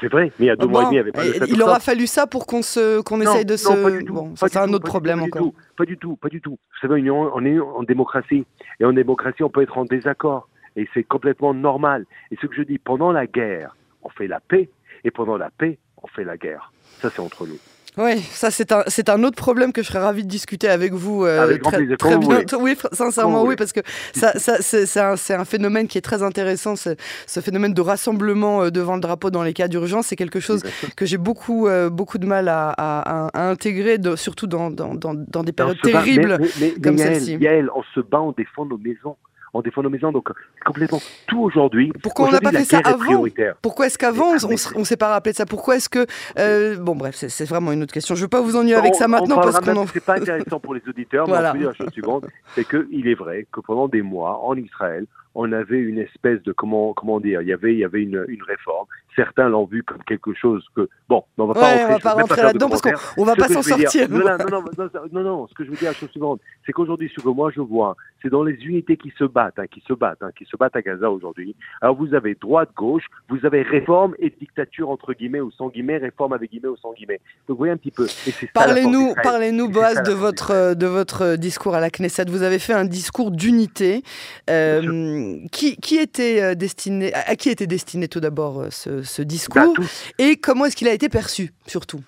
C'est 0.00 0.08
vrai, 0.08 0.32
mais 0.38 0.46
il 0.46 0.48
y 0.48 0.50
a 0.50 0.56
deux 0.56 0.66
mois 0.66 0.82
et 0.82 0.84
demi, 0.86 0.96
il 0.96 0.98
n'y 0.98 1.00
avait 1.00 1.12
pas 1.12 1.24
de 1.24 1.46
il 1.48 1.62
aura 1.62 1.80
fallu 1.80 2.06
ça 2.06 2.26
pour 2.26 2.46
qu'on 2.46 2.62
se, 2.62 3.00
qu'on 3.02 3.20
essaye 3.20 3.44
de 3.44 3.52
non, 3.52 3.58
se. 3.58 3.82
pas 3.82 3.90
du 3.90 4.04
tout, 4.04 4.14
bon, 4.14 4.36
ça 4.36 4.48
c'est 4.48 4.58
un 4.58 4.66
tout, 4.66 4.74
autre 4.74 4.84
pas 4.84 4.90
problème 4.90 5.18
tout, 5.18 5.24
encore. 5.24 5.52
Pas 5.76 5.84
du 5.84 5.96
tout, 5.98 6.16
pas 6.16 6.28
du 6.28 6.40
tout. 6.40 6.52
Vous 6.52 6.88
savez, 6.88 7.10
on 7.10 7.44
est 7.44 7.58
en 7.58 7.82
démocratie, 7.82 8.44
et 8.80 8.84
en 8.84 8.92
démocratie, 8.92 9.42
on 9.42 9.50
peut 9.50 9.62
être 9.62 9.78
en 9.78 9.84
désaccord, 9.84 10.48
et 10.76 10.88
c'est 10.94 11.04
complètement 11.04 11.54
normal. 11.54 12.06
Et 12.30 12.36
ce 12.40 12.46
que 12.46 12.54
je 12.54 12.62
dis, 12.62 12.78
pendant 12.78 13.12
la 13.12 13.26
guerre, 13.26 13.76
on 14.02 14.08
fait 14.08 14.26
la 14.26 14.40
paix, 14.40 14.68
et 15.04 15.10
pendant 15.10 15.36
la 15.36 15.50
paix, 15.50 15.78
on 16.02 16.06
fait 16.08 16.24
la 16.24 16.36
guerre. 16.36 16.72
Ça, 16.98 17.10
c'est 17.10 17.20
entre 17.20 17.46
nous. 17.46 17.58
Oui, 17.98 18.20
ça 18.20 18.50
c'est 18.50 18.70
un, 18.72 18.84
c'est 18.86 19.08
un 19.08 19.22
autre 19.24 19.36
problème 19.36 19.72
que 19.72 19.82
je 19.82 19.88
serais 19.88 19.98
ravie 19.98 20.22
de 20.22 20.28
discuter 20.28 20.68
avec 20.68 20.92
vous 20.92 21.24
euh, 21.24 21.42
Avec 21.42 21.60
grand 21.60 21.70
très, 21.70 21.78
plaisir, 21.78 21.96
très 21.96 22.16
bientôt. 22.18 22.58
Oui, 22.60 22.76
sincèrement, 22.92 23.42
oui, 23.44 23.56
parce 23.56 23.72
que 23.72 23.80
ça, 24.14 24.32
ça, 24.38 24.56
c'est, 24.60 25.00
un, 25.00 25.14
un 25.40 25.44
phénomène 25.44 25.88
qui 25.88 25.98
est 25.98 26.02
très 26.02 26.22
intéressant, 26.22 26.76
ce, 26.76 26.90
ce 27.26 27.40
phénomène 27.40 27.74
de 27.74 27.80
rassemblement 27.80 28.62
euh, 28.62 28.70
devant 28.70 28.94
le 28.94 29.00
drapeau 29.00 29.30
dans 29.30 29.42
les 29.42 29.52
cas 29.52 29.66
d'urgence. 29.68 30.06
C'est 30.06 30.16
quelque 30.16 30.40
chose 30.40 30.62
que 30.96 31.04
j'ai 31.04 31.18
beaucoup, 31.18 31.66
euh, 31.66 31.90
beaucoup 31.90 32.18
de 32.18 32.26
mal 32.26 32.48
à, 32.48 32.70
à- 32.70 33.26
à- 33.26 33.28
à 33.34 33.50
intégrer, 33.50 33.98
de- 33.98 34.14
surtout 34.16 34.46
dans, 34.46 34.70
dans, 34.70 34.94
dans, 34.94 35.14
dans 35.14 35.42
des 35.42 35.52
périodes 35.52 35.76
bat- 35.82 35.90
terribles. 35.90 36.36
mais, 36.40 36.46
mais, 36.60 36.72
mais 36.76 36.80
comme 36.80 36.96
celle-ci. 36.98 37.36
Yael, 37.40 37.68
on 37.74 37.82
se 37.94 38.00
bat, 38.00 38.20
on 38.20 38.32
défend 38.32 38.64
nos 38.66 38.78
maisons. 38.78 39.16
Nos 39.52 39.88
maisons, 39.90 40.12
donc 40.12 40.28
complètement 40.64 41.00
tout 41.26 41.40
aujourd'hui. 41.40 41.92
Pourquoi 42.02 42.28
on 42.28 42.32
n'a 42.32 42.40
pas 42.40 42.50
fait 42.52 42.64
ça 42.64 42.78
est 42.78 42.86
avant. 42.86 43.24
Pourquoi 43.62 43.86
est-ce 43.86 43.96
qu'avant, 43.98 44.32
on, 44.44 44.54
on 44.78 44.84
s'est 44.84 44.96
pas 44.96 45.08
rappelé 45.08 45.32
de 45.32 45.36
ça 45.38 45.46
Pourquoi 45.46 45.76
est-ce 45.76 45.88
que... 45.88 46.06
euh, 46.38 46.76
bon, 46.76 46.94
bref, 46.94 47.14
c'est, 47.16 47.28
c'est 47.30 47.44
vraiment 47.46 47.72
une 47.72 47.82
autre 47.82 47.92
question. 47.92 48.14
Je 48.14 48.20
ne 48.20 48.24
veux 48.24 48.28
pas 48.28 48.40
vous 48.42 48.56
ennuyer 48.56 48.74
avec 48.74 48.92
On- 48.94 48.98
ça 48.98 49.08
maintenant 49.08 49.36
parce 49.40 49.58
qu'on 49.60 49.76
en... 49.76 49.86
C'est 49.86 50.04
pas 50.04 50.16
intéressant 50.20 50.60
pour 50.60 50.74
les 50.74 50.82
auditeurs, 50.88 51.26
Voilà. 51.26 51.42
mais 51.42 51.48
on 51.48 51.52
peut 51.52 51.58
dire 51.60 51.68
la 51.70 51.74
chose 51.74 51.92
suivante, 51.92 52.24
c'est 52.54 52.68
qu'il 52.68 53.08
est 53.08 53.14
vrai 53.14 53.46
que 53.50 53.60
pendant 53.60 53.88
des 53.88 54.02
mois, 54.02 54.40
en 54.44 54.54
Israël, 54.56 55.06
on 55.34 55.52
avait 55.52 55.78
une 55.78 55.98
espèce 55.98 56.42
de 56.42 56.52
comment 56.52 56.92
comment 56.94 57.20
dire, 57.20 57.42
il 57.42 57.48
y 57.48 57.52
avait 57.52 57.72
il 57.72 57.78
y 57.78 57.84
avait 57.84 58.02
une, 58.02 58.24
une 58.28 58.42
réforme. 58.42 58.86
Certains 59.16 59.48
l'ont 59.48 59.64
vu 59.66 59.82
comme 59.82 60.02
quelque 60.04 60.32
chose 60.34 60.64
que 60.74 60.88
bon, 61.08 61.24
on 61.36 61.46
va 61.46 61.54
pas 61.54 61.60
Ouais, 61.60 61.66
rentrer, 61.66 61.84
on 61.84 61.92
va 61.92 61.98
pas 61.98 62.12
rentrer 62.14 62.42
là-dedans 62.42 62.68
parce 62.68 62.80
qu'on 62.80 63.24
va 63.24 63.34
Ce 63.34 63.38
pas 63.38 63.48
s'en 63.48 63.60
dire- 63.76 63.90
sortir. 63.90 64.08
Non, 64.10 64.20
non, 64.50 64.88
non, 65.12 65.22
non, 65.22 65.46
ce 65.48 65.54
que 65.54 65.64
je 65.64 65.70
veux 65.70 65.76
dire 65.76 65.88
la 65.90 65.94
chose 65.94 66.10
suivante, 66.10 66.40
c'est 66.64 66.72
qu'aujourd'hui, 66.72 67.10
ce 67.14 67.20
que 67.22 67.28
moi 67.28 67.50
je 67.54 67.60
vois, 67.60 67.96
c'est 68.22 68.28
dans 68.30 68.42
les 68.44 68.54
unités 68.64 68.96
qui 68.96 69.12
se 69.18 69.24
battent, 69.24 69.58
hein, 69.58 69.66
qui 69.70 69.82
se 69.86 69.92
battent, 69.92 70.22
hein, 70.22 70.30
qui 70.36 70.44
se 70.44 70.56
battent 70.56 70.76
à 70.76 70.82
Gaza 70.82 71.10
aujourd'hui. 71.10 71.54
Alors 71.80 71.96
vous 71.96 72.14
avez 72.14 72.34
droite, 72.34 72.70
gauche, 72.76 73.04
vous 73.28 73.44
avez 73.44 73.62
réforme 73.62 74.14
et 74.20 74.30
dictature 74.30 74.90
entre 74.90 75.12
guillemets 75.12 75.40
ou 75.40 75.50
sans 75.50 75.68
guillemets, 75.68 75.98
réforme 75.98 76.32
avec 76.32 76.50
guillemets 76.50 76.68
ou 76.68 76.76
sans 76.76 76.92
guillemets. 76.92 77.20
Donc 77.48 77.56
vous 77.56 77.58
voyez 77.58 77.72
un 77.72 77.76
petit 77.76 77.90
peu. 77.90 78.06
Parlez-nous, 78.54 79.14
parlez-nous, 79.22 79.68
Boaz, 79.68 80.02
de 80.02 80.12
votre, 80.12 80.74
de 80.74 80.86
votre 80.86 81.36
discours 81.36 81.74
à 81.74 81.80
la 81.80 81.90
Knesset. 81.90 82.24
Vous 82.28 82.42
avez 82.42 82.58
fait 82.58 82.74
un 82.74 82.84
discours 82.84 83.30
d'unité. 83.32 84.02
Euh, 84.48 85.19
qui, 85.52 85.76
qui 85.76 85.96
était 85.98 86.42
euh, 86.42 86.54
destiné, 86.54 87.12
à 87.14 87.36
qui 87.36 87.50
était 87.50 87.66
destiné 87.66 88.08
tout 88.08 88.20
d'abord 88.20 88.60
euh, 88.60 88.70
ce, 88.70 89.02
ce 89.02 89.22
Bah, 89.22 89.26
discours 89.26 89.72
tous. 89.74 90.10
et 90.18 90.36
comment 90.36 90.64
est-ce 90.66 90.76
qu'il 90.76 90.88
a 90.88 90.92
été 90.92 91.08
perçu, 91.08 91.50
surtout? 91.66 92.00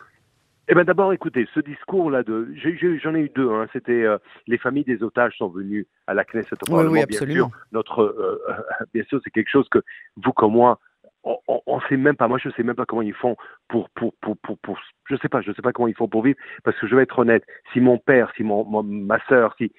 Eh 0.69 0.75
ben 0.75 0.85
d'abord, 0.85 1.13
écoutez, 1.13 1.47
ce 1.55 1.61
discours-là 1.61 2.23
de, 2.23 2.49
j'en 3.03 3.15
ai 3.15 3.21
eu 3.21 3.31
deux. 3.35 3.51
Hein. 3.51 3.67
C'était 3.73 4.05
euh, 4.05 4.17
les 4.47 4.59
familles 4.59 4.85
des 4.85 5.03
otages 5.03 5.35
sont 5.37 5.49
venues 5.49 5.87
à 6.07 6.15
la 6.15 6.25
Knesset 6.25 6.55
au 6.55 6.57
Oui, 6.69 6.71
Parlement. 6.71 6.93
oui, 6.93 7.07
bien 7.07 7.19
absolument. 7.19 7.49
sûr, 7.51 7.59
notre, 7.73 8.03
euh, 8.03 8.41
bien 8.95 9.03
sûr, 9.05 9.21
c'est 9.25 9.31
quelque 9.31 9.51
chose 9.51 9.69
que 9.71 9.81
vous 10.17 10.33
comme 10.33 10.53
moi, 10.53 10.79
on, 11.25 11.37
on 11.67 11.81
sait 11.89 11.97
même 11.97 12.17
pas. 12.17 12.29
Moi, 12.29 12.39
je 12.43 12.49
sais 12.51 12.63
même 12.63 12.77
pas 12.77 12.87
comment 12.87 13.03
ils 13.03 13.13
font 13.13 13.37
pour, 13.69 13.91
pour, 13.91 14.15
pour, 14.23 14.37
pour, 14.39 14.57
pour, 14.59 14.79
je 15.11 15.17
sais 15.17 15.29
pas, 15.29 15.41
je 15.43 15.53
sais 15.53 15.63
pas 15.63 15.73
comment 15.73 15.89
ils 15.89 15.95
font 15.97 16.09
pour 16.09 16.23
vivre. 16.23 16.39
Parce 16.65 16.79
que 16.79 16.87
je 16.87 16.95
vais 16.97 17.03
être 17.03 17.19
honnête, 17.19 17.45
si 17.73 17.81
mon 17.81 17.99
père, 17.99 18.33
si 18.37 18.43
mon, 18.45 18.65
mon- 18.65 18.83
ma 18.85 19.19
sœur, 19.29 19.55
si, 19.59 19.73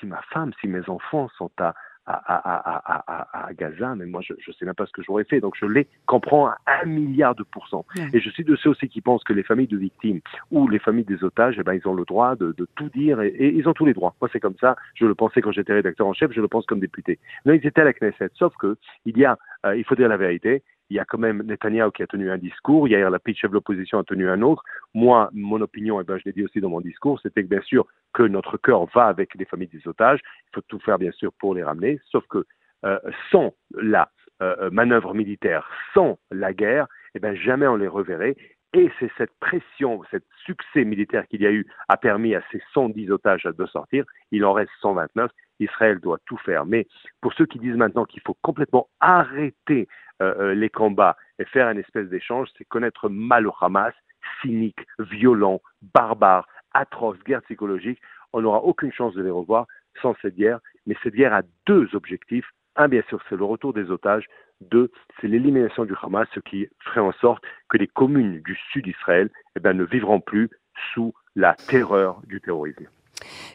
si 0.00 0.06
ma 0.06 0.22
femme, 0.32 0.52
si 0.60 0.66
mes 0.66 0.88
enfants 0.88 1.28
sont 1.38 1.50
à 1.60 1.74
à, 2.06 2.14
à, 2.14 2.36
à, 2.36 2.94
à, 2.94 3.44
à, 3.44 3.46
à 3.46 3.52
Gaza, 3.54 3.94
mais 3.94 4.06
moi 4.06 4.20
je 4.22 4.32
ne 4.34 4.52
sais 4.52 4.64
même 4.64 4.74
pas 4.74 4.86
ce 4.86 4.92
que 4.92 5.02
j'aurais 5.02 5.24
fait. 5.24 5.40
Donc 5.40 5.54
je 5.58 5.66
les 5.66 5.86
comprends 6.06 6.48
à 6.48 6.56
un 6.82 6.86
milliard 6.86 7.34
de 7.34 7.42
pourcents. 7.42 7.84
Ouais. 7.96 8.08
Et 8.12 8.20
je 8.20 8.30
suis 8.30 8.44
de 8.44 8.56
ceux 8.56 8.70
aussi 8.70 8.88
qui 8.88 9.00
pensent 9.00 9.24
que 9.24 9.32
les 9.32 9.42
familles 9.42 9.68
de 9.68 9.76
victimes 9.76 10.20
ou 10.50 10.68
les 10.68 10.78
familles 10.78 11.04
des 11.04 11.22
otages, 11.24 11.56
eh 11.58 11.62
ben, 11.62 11.74
ils 11.74 11.86
ont 11.86 11.94
le 11.94 12.04
droit 12.04 12.36
de, 12.36 12.52
de 12.56 12.66
tout 12.76 12.88
dire 12.90 13.20
et, 13.20 13.28
et 13.28 13.54
ils 13.54 13.68
ont 13.68 13.74
tous 13.74 13.86
les 13.86 13.94
droits. 13.94 14.14
Moi 14.20 14.28
c'est 14.32 14.40
comme 14.40 14.56
ça, 14.60 14.76
je 14.94 15.06
le 15.06 15.14
pensais 15.14 15.40
quand 15.40 15.52
j'étais 15.52 15.72
rédacteur 15.72 16.06
en 16.06 16.12
chef, 16.12 16.32
je 16.32 16.40
le 16.40 16.48
pense 16.48 16.66
comme 16.66 16.80
député. 16.80 17.18
Non, 17.44 17.52
ils 17.54 17.66
étaient 17.66 17.80
à 17.80 17.84
la 17.84 17.92
Knesset, 17.92 18.30
sauf 18.34 18.54
que 18.56 18.76
il 19.04 19.16
y 19.18 19.24
a, 19.24 19.38
euh, 19.66 19.76
il 19.76 19.84
faut 19.84 19.94
dire 19.94 20.08
la 20.08 20.16
vérité, 20.16 20.62
il 20.92 20.96
y 20.96 20.98
a 20.98 21.06
quand 21.06 21.18
même 21.18 21.42
Netanyahu 21.42 21.90
qui 21.90 22.02
a 22.02 22.06
tenu 22.06 22.30
un 22.30 22.36
discours, 22.36 22.86
Yair 22.86 23.08
Lapid, 23.08 23.34
chef 23.34 23.50
de 23.50 23.54
l'opposition, 23.54 23.98
a 23.98 24.04
tenu 24.04 24.28
un 24.28 24.42
autre. 24.42 24.62
Moi, 24.92 25.30
mon 25.32 25.58
opinion, 25.62 25.98
et 25.98 26.02
eh 26.02 26.04
ben, 26.04 26.18
je 26.18 26.24
l'ai 26.26 26.32
dit 26.32 26.44
aussi 26.44 26.60
dans 26.60 26.68
mon 26.68 26.82
discours, 26.82 27.18
c'était 27.22 27.42
bien 27.42 27.62
sûr 27.62 27.86
que 28.12 28.22
notre 28.22 28.58
cœur 28.58 28.84
va 28.94 29.06
avec 29.06 29.34
les 29.34 29.46
familles 29.46 29.68
des 29.68 29.88
otages. 29.88 30.20
Il 30.22 30.56
faut 30.56 30.60
tout 30.68 30.78
faire 30.80 30.98
bien 30.98 31.12
sûr 31.12 31.32
pour 31.32 31.54
les 31.54 31.64
ramener, 31.64 31.98
sauf 32.10 32.26
que 32.28 32.44
euh, 32.84 32.98
sans 33.30 33.54
la 33.74 34.10
euh, 34.42 34.68
manœuvre 34.70 35.14
militaire, 35.14 35.66
sans 35.94 36.18
la 36.30 36.52
guerre, 36.52 36.86
eh 37.14 37.20
ben, 37.20 37.34
jamais 37.34 37.66
on 37.66 37.76
les 37.76 37.88
reverrait. 37.88 38.36
Et 38.74 38.90
c'est 38.98 39.10
cette 39.18 39.34
pression, 39.38 40.02
ce 40.10 40.16
succès 40.46 40.84
militaire 40.84 41.26
qu'il 41.28 41.42
y 41.42 41.46
a 41.46 41.52
eu 41.52 41.66
a 41.88 41.98
permis 41.98 42.34
à 42.34 42.42
ces 42.50 42.62
110 42.72 43.10
otages 43.10 43.42
de 43.42 43.66
sortir. 43.66 44.04
Il 44.30 44.44
en 44.46 44.54
reste 44.54 44.70
129. 44.80 45.30
Israël 45.60 46.00
doit 46.00 46.18
tout 46.24 46.38
faire. 46.38 46.64
Mais 46.64 46.86
pour 47.20 47.34
ceux 47.34 47.46
qui 47.46 47.58
disent 47.58 47.76
maintenant 47.76 48.04
qu'il 48.06 48.22
faut 48.22 48.36
complètement 48.40 48.88
arrêter 49.00 49.88
euh, 50.22 50.34
euh, 50.38 50.54
les 50.54 50.70
combats 50.70 51.16
et 51.38 51.44
faire 51.44 51.68
une 51.68 51.78
espèce 51.78 52.08
d'échange, 52.08 52.48
c'est 52.56 52.64
connaître 52.64 53.08
mal 53.10 53.44
le 53.44 53.50
Hamas, 53.60 53.94
cynique, 54.40 54.80
violent, 54.98 55.60
barbare, 55.94 56.48
atroce, 56.72 57.18
guerre 57.24 57.42
psychologique. 57.42 58.00
On 58.32 58.40
n'aura 58.40 58.62
aucune 58.64 58.92
chance 58.92 59.14
de 59.14 59.22
les 59.22 59.30
revoir 59.30 59.66
sans 60.00 60.14
cette 60.22 60.36
guerre. 60.36 60.60
Mais 60.86 60.96
cette 61.02 61.14
guerre 61.14 61.34
a 61.34 61.42
deux 61.66 61.94
objectifs. 61.94 62.48
Un, 62.76 62.88
bien 62.88 63.02
sûr, 63.08 63.20
c'est 63.28 63.36
le 63.36 63.44
retour 63.44 63.72
des 63.72 63.90
otages. 63.90 64.26
Deux, 64.60 64.90
c'est 65.20 65.28
l'élimination 65.28 65.84
du 65.84 65.94
Hamas, 66.00 66.28
ce 66.34 66.40
qui 66.40 66.68
ferait 66.80 67.00
en 67.00 67.12
sorte 67.12 67.44
que 67.68 67.76
les 67.76 67.88
communes 67.88 68.40
du 68.42 68.56
sud 68.70 68.84
d'Israël 68.84 69.30
eh 69.56 69.60
ben, 69.60 69.76
ne 69.76 69.84
vivront 69.84 70.20
plus 70.20 70.48
sous 70.94 71.12
la 71.34 71.54
terreur 71.54 72.20
du 72.26 72.40
terrorisme. 72.40 72.86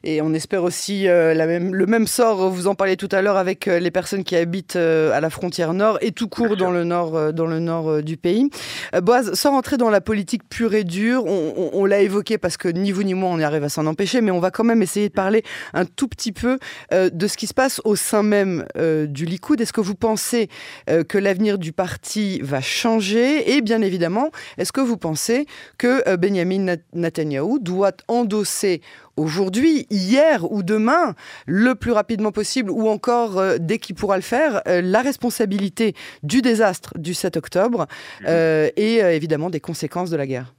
Et 0.04 0.22
on 0.22 0.34
espère 0.34 0.64
aussi 0.64 1.08
euh, 1.08 1.34
la 1.34 1.48
même, 1.48 1.74
le 1.74 1.86
même 1.86 2.08
sort, 2.08 2.50
vous 2.50 2.68
en 2.68 2.76
parlez 2.76 2.98
tout 2.98 3.10
à 3.12 3.22
l'heure, 3.22 3.38
avec 3.38 3.68
euh, 3.68 3.80
les 3.80 3.92
personnes 3.92 4.24
qui 4.24 4.36
habitent 4.36 4.76
euh, 4.76 5.12
à 5.12 5.22
la 5.22 5.30
frontière 5.30 5.74
nord 5.74 5.98
et 6.02 6.12
tout 6.12 6.28
court 6.28 6.56
dans 6.56 6.72
le 6.72 6.84
nord, 6.84 7.34
dans 7.34 7.48
le 7.48 7.60
nord 7.60 8.02
du 8.02 8.18
pays. 8.18 8.50
Boaz, 9.02 9.34
sans 9.34 9.52
rentrer 9.52 9.78
dans 9.78 9.90
la 9.90 10.02
politique 10.02 10.48
pure 10.48 10.74
et 10.74 10.84
dure, 10.84 11.26
on, 11.26 11.86
l'a 11.86 12.02
évoqué 12.02 12.38
parce 12.38 12.58
que 12.58 12.68
ni 12.68 12.92
vous 12.92 13.04
ni 13.04 13.14
moi 13.14 13.30
on 13.30 13.40
y 13.40 13.44
arrive 13.44 13.64
à 13.64 13.70
s'en 13.70 13.86
empêcher, 13.86 14.22
mais 14.22 14.32
on 14.32 14.40
va 14.40 14.52
quand 14.52 14.64
même 14.64 14.82
essayer 14.82 15.10
de 15.10 15.14
parler 15.14 15.44
un 15.74 15.86
tout 15.86 16.08
petit 16.08 16.32
peu 16.32 16.60
de 16.92 17.28
ce 17.28 17.38
qui 17.38 17.48
se 17.48 17.54
passe 17.54 17.82
au 17.86 17.96
sein 17.96 18.24
même 18.24 18.66
du 18.76 19.26
Likoud. 19.26 19.60
Est-ce 19.62 19.74
que 19.74 19.82
vous 19.82 19.96
pensez 19.96 20.50
que 20.88 21.18
l'avenir 21.18 21.58
du 21.58 21.72
parti 21.72 22.40
va 22.42 22.62
changer? 22.62 23.56
Et 23.56 23.62
bien 23.62 23.82
évidemment, 23.82 24.32
est-ce 24.58 24.72
que 24.72 24.82
vous 24.82 24.98
pensez 24.98 25.46
que 25.78 26.16
Benjamin 26.16 26.78
Netanyahu 26.94 27.60
doit 27.60 27.94
endosser 28.08 28.82
aujourd'hui, 29.18 29.86
hier 29.90 30.50
ou 30.52 30.64
demain, 30.64 31.16
le 31.48 31.74
plus 31.74 31.92
rapidement 31.92 32.32
possible, 32.32 32.72
ou 32.72 32.88
encore 32.88 33.38
euh, 33.38 33.58
dès 33.60 33.80
qu'il 33.80 33.96
pourra 33.96 34.16
le 34.16 34.22
faire, 34.22 34.62
euh, 34.68 34.82
la 34.82 35.02
responsabilité 35.02 35.94
du 36.24 36.42
désastre 36.42 36.98
du 36.98 37.14
7 37.14 37.38
octobre 37.38 37.88
mhm. 38.22 38.28
euh, 38.30 38.70
et 38.78 39.00
évidemment 39.00 39.50
des 39.50 39.60
conséquences 39.60 40.10
de 40.10 40.18
la 40.18 40.28
guerre. 40.28 40.54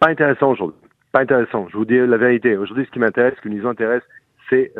Pas 0.00 0.08
intéressant 0.08 0.50
aujourd'hui. 0.50 0.78
Pas 1.12 1.20
intéressant. 1.20 1.66
Je 1.70 1.76
vous 1.76 1.84
dis 1.84 1.98
la 1.98 2.16
vérité. 2.16 2.56
Aujourd'hui, 2.56 2.86
ce 2.86 2.90
qui 2.90 3.00
m'intéresse, 3.00 3.34
ce 3.36 3.42
qui 3.48 3.54
nous 3.54 3.66
intéresse, 3.66 4.02
c'est 4.48 4.72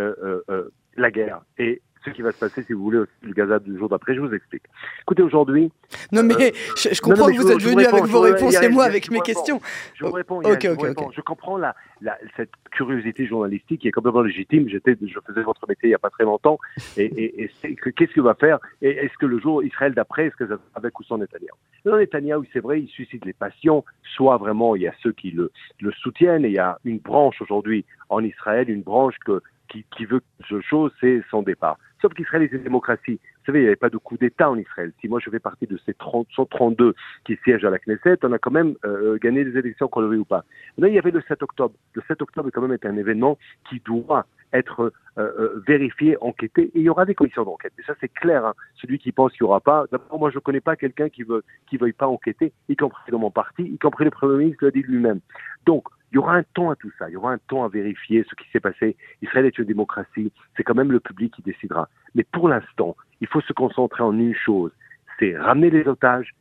la 0.97 1.11
guerre. 1.11 1.41
Et 1.59 1.83
ce 2.05 2.11
qui 2.11 2.23
va 2.23 2.33
se 2.33 2.39
passer, 2.39 2.63
si 2.63 2.73
vous 2.73 2.83
voulez, 2.83 3.01
le 3.23 3.33
Gaza 3.33 3.59
du 3.59 3.77
jour 3.77 3.89
d'après. 3.89 4.15
Je 4.15 4.21
vous 4.21 4.33
explique. 4.33 4.63
Écoutez, 5.03 5.23
aujourd'hui. 5.23 5.71
Non, 6.13 6.23
mais 6.23 6.35
euh, 6.35 6.51
je, 6.77 7.01
comprends 7.01 7.27
que 7.27 7.37
vous 7.37 7.51
êtes 7.51 7.63
venu 7.63 7.85
avec 7.85 8.05
vos 8.05 8.21
réponses 8.21 8.63
et 8.63 8.69
moi 8.69 8.85
avec 8.85 9.11
mes 9.11 9.21
questions. 9.21 9.61
Je 9.95 10.05
vous 10.05 10.13
réponds. 10.13 10.39
Ok, 10.39 10.67
ok, 10.71 10.85
ok. 10.97 11.13
Je 11.15 11.21
comprends 11.21 11.59
la, 11.59 11.75
la, 12.01 12.17
cette 12.37 12.53
curiosité 12.71 13.27
journalistique 13.27 13.83
qui 13.83 13.89
est 13.89 13.93
complètement 13.93 14.23
légitime. 14.23 14.69
J'étais, 14.69 14.97
je 15.01 15.19
faisais 15.27 15.43
votre 15.43 15.67
métier 15.69 15.89
il 15.89 15.91
n'y 15.91 15.95
a 15.95 15.99
pas 15.99 16.11
très 16.11 16.25
longtemps. 16.25 16.59
Et, 16.97 17.05
et, 17.05 17.51
et 17.65 17.77
qu'est-ce 17.77 18.13
qu'il 18.13 18.23
va 18.23 18.35
faire? 18.35 18.59
Et 18.81 18.91
est-ce 18.91 19.17
que 19.19 19.27
le 19.27 19.39
jour 19.39 19.63
Israël 19.63 19.95
d'après, 19.95 20.27
est-ce 20.27 20.37
que 20.37 20.49
ça, 20.49 20.59
avec 20.75 20.99
ou 20.99 21.03
sans 21.05 21.19
Netanyahu? 21.19 21.53
Non, 21.85 21.97
Netanyahu, 21.97 22.47
c'est 22.53 22.61
vrai, 22.61 22.81
il 22.81 22.89
suscite 22.89 23.25
les 23.25 23.33
passions. 23.33 23.85
Soit 24.17 24.39
vraiment, 24.39 24.77
il 24.77 24.83
y 24.83 24.89
a 24.89 24.95
ceux 25.03 25.13
qui 25.13 25.31
le, 25.33 25.51
le 25.81 25.93
soutiennent. 25.93 26.45
Et 26.45 26.49
il 26.49 26.55
y 26.55 26.59
a 26.59 26.79
une 26.85 26.99
branche 26.99 27.41
aujourd'hui 27.43 27.85
en 28.09 28.23
Israël, 28.25 28.71
une 28.71 28.83
branche 28.83 29.17
que 29.25 29.43
qui, 29.71 29.85
qui 29.97 30.05
veut 30.05 30.21
ce 30.49 30.61
chose, 30.61 30.93
c'est 31.01 31.23
son 31.31 31.43
départ. 31.43 31.79
Sauf 32.01 32.15
qu'Israël 32.15 32.45
est 32.45 32.53
une 32.53 32.63
démocratie. 32.63 33.21
Vous 33.23 33.47
savez, 33.47 33.61
il 33.61 33.63
n'y 33.63 33.69
avait 33.69 33.77
pas 33.77 33.91
de 33.91 33.99
coup 33.99 34.17
d'État 34.17 34.51
en 34.51 34.57
Israël. 34.57 34.93
Si 35.01 35.09
moi 35.09 35.21
je 35.23 35.31
fais 35.31 35.39
partie 35.39 35.67
de 35.67 35.79
ces 35.85 35.95
30, 35.95 36.27
132 36.35 36.95
qui 37.25 37.39
siègent 37.45 37.65
à 37.65 37.71
la 37.71 37.79
Knesset, 37.79 38.19
on 38.23 38.33
a 38.33 38.39
quand 38.39 38.51
même 38.51 38.75
euh, 38.85 39.19
gagné 39.19 39.45
les 39.45 39.59
élections, 39.59 39.89
qu'on 39.89 40.01
le 40.01 40.09
veut 40.09 40.19
ou 40.19 40.25
pas. 40.25 40.45
Là, 40.79 40.89
il 40.89 40.95
y 40.95 40.99
avait 40.99 41.11
le 41.11 41.23
7 41.27 41.43
octobre. 41.43 41.75
Le 41.95 42.03
7 42.09 42.23
octobre 42.23 42.49
est 42.49 42.51
quand 42.51 42.67
même 42.67 42.77
un 42.83 42.97
événement 42.97 43.39
qui 43.69 43.81
doit 43.81 44.27
être 44.53 44.93
euh, 45.19 45.23
euh, 45.39 45.63
vérifié, 45.67 46.17
enquêté, 46.21 46.63
et 46.63 46.71
il 46.75 46.83
y 46.83 46.89
aura 46.89 47.05
des 47.05 47.15
commissions 47.15 47.45
d'enquête. 47.45 47.73
Mais 47.79 47.85
ça, 47.85 47.95
c'est 48.01 48.13
clair. 48.13 48.45
Hein. 48.45 48.55
Celui 48.77 48.99
qui 48.99 49.13
pense 49.13 49.33
qu'il 49.33 49.45
n'y 49.45 49.49
aura 49.49 49.61
pas, 49.61 49.85
d'abord, 49.93 50.19
moi, 50.19 50.31
je 50.31 50.37
ne 50.37 50.41
connais 50.41 50.61
pas 50.61 50.77
quelqu'un 50.77 51.09
qui 51.09 51.23
veut, 51.23 51.45
qui 51.69 51.77
veuille 51.77 51.93
pas 51.93 52.09
enquêter, 52.09 52.53
y 52.69 52.77
compris 52.77 53.11
dans 53.13 53.19
mon 53.19 53.31
parti, 53.31 53.63
y 53.63 53.79
compris 53.79 54.05
le 54.05 54.11
Premier 54.11 54.39
ministre 54.39 54.65
l'a 54.65 54.71
dit 54.71 54.83
lui-même. 54.83 55.21
Donc, 55.67 55.85
il 56.13 56.17
y 56.17 56.19
aura 56.19 56.35
un 56.35 56.43
temps 56.43 56.71
à 56.71 56.77
tout 56.77 56.91
ça, 56.99 57.09
il 57.09 57.13
y 57.13 57.17
aura 57.17 57.33
un 57.33 57.39
temps 57.39 57.65
à 57.65 57.69
vérifier 57.69 58.25
ce 58.29 58.35
qui 58.35 58.49
s'est 58.51 58.61
passé. 58.61 58.97
Israël 59.23 59.47
est 59.47 59.59
une 59.59 59.65
démocratie, 59.65 60.33
c'est 60.57 60.65
quand 60.65 60.75
même 60.75 60.91
le 60.91 61.01
public 61.01 61.35
qui 61.35 61.43
décidera. 61.43 61.89
Mais 62.15 62.25
pour 62.25 62.49
l'instant, 62.49 62.97
il 63.21 63.29
faut 63.29 63.41
se 63.41 63.53
concentrer 63.53 64.03
en 64.03 64.19
une 64.19 64.35
chose, 64.35 64.73
c'est 65.19 65.37
ramener 65.37 65.71
les 65.71 65.87
otages 65.87 66.35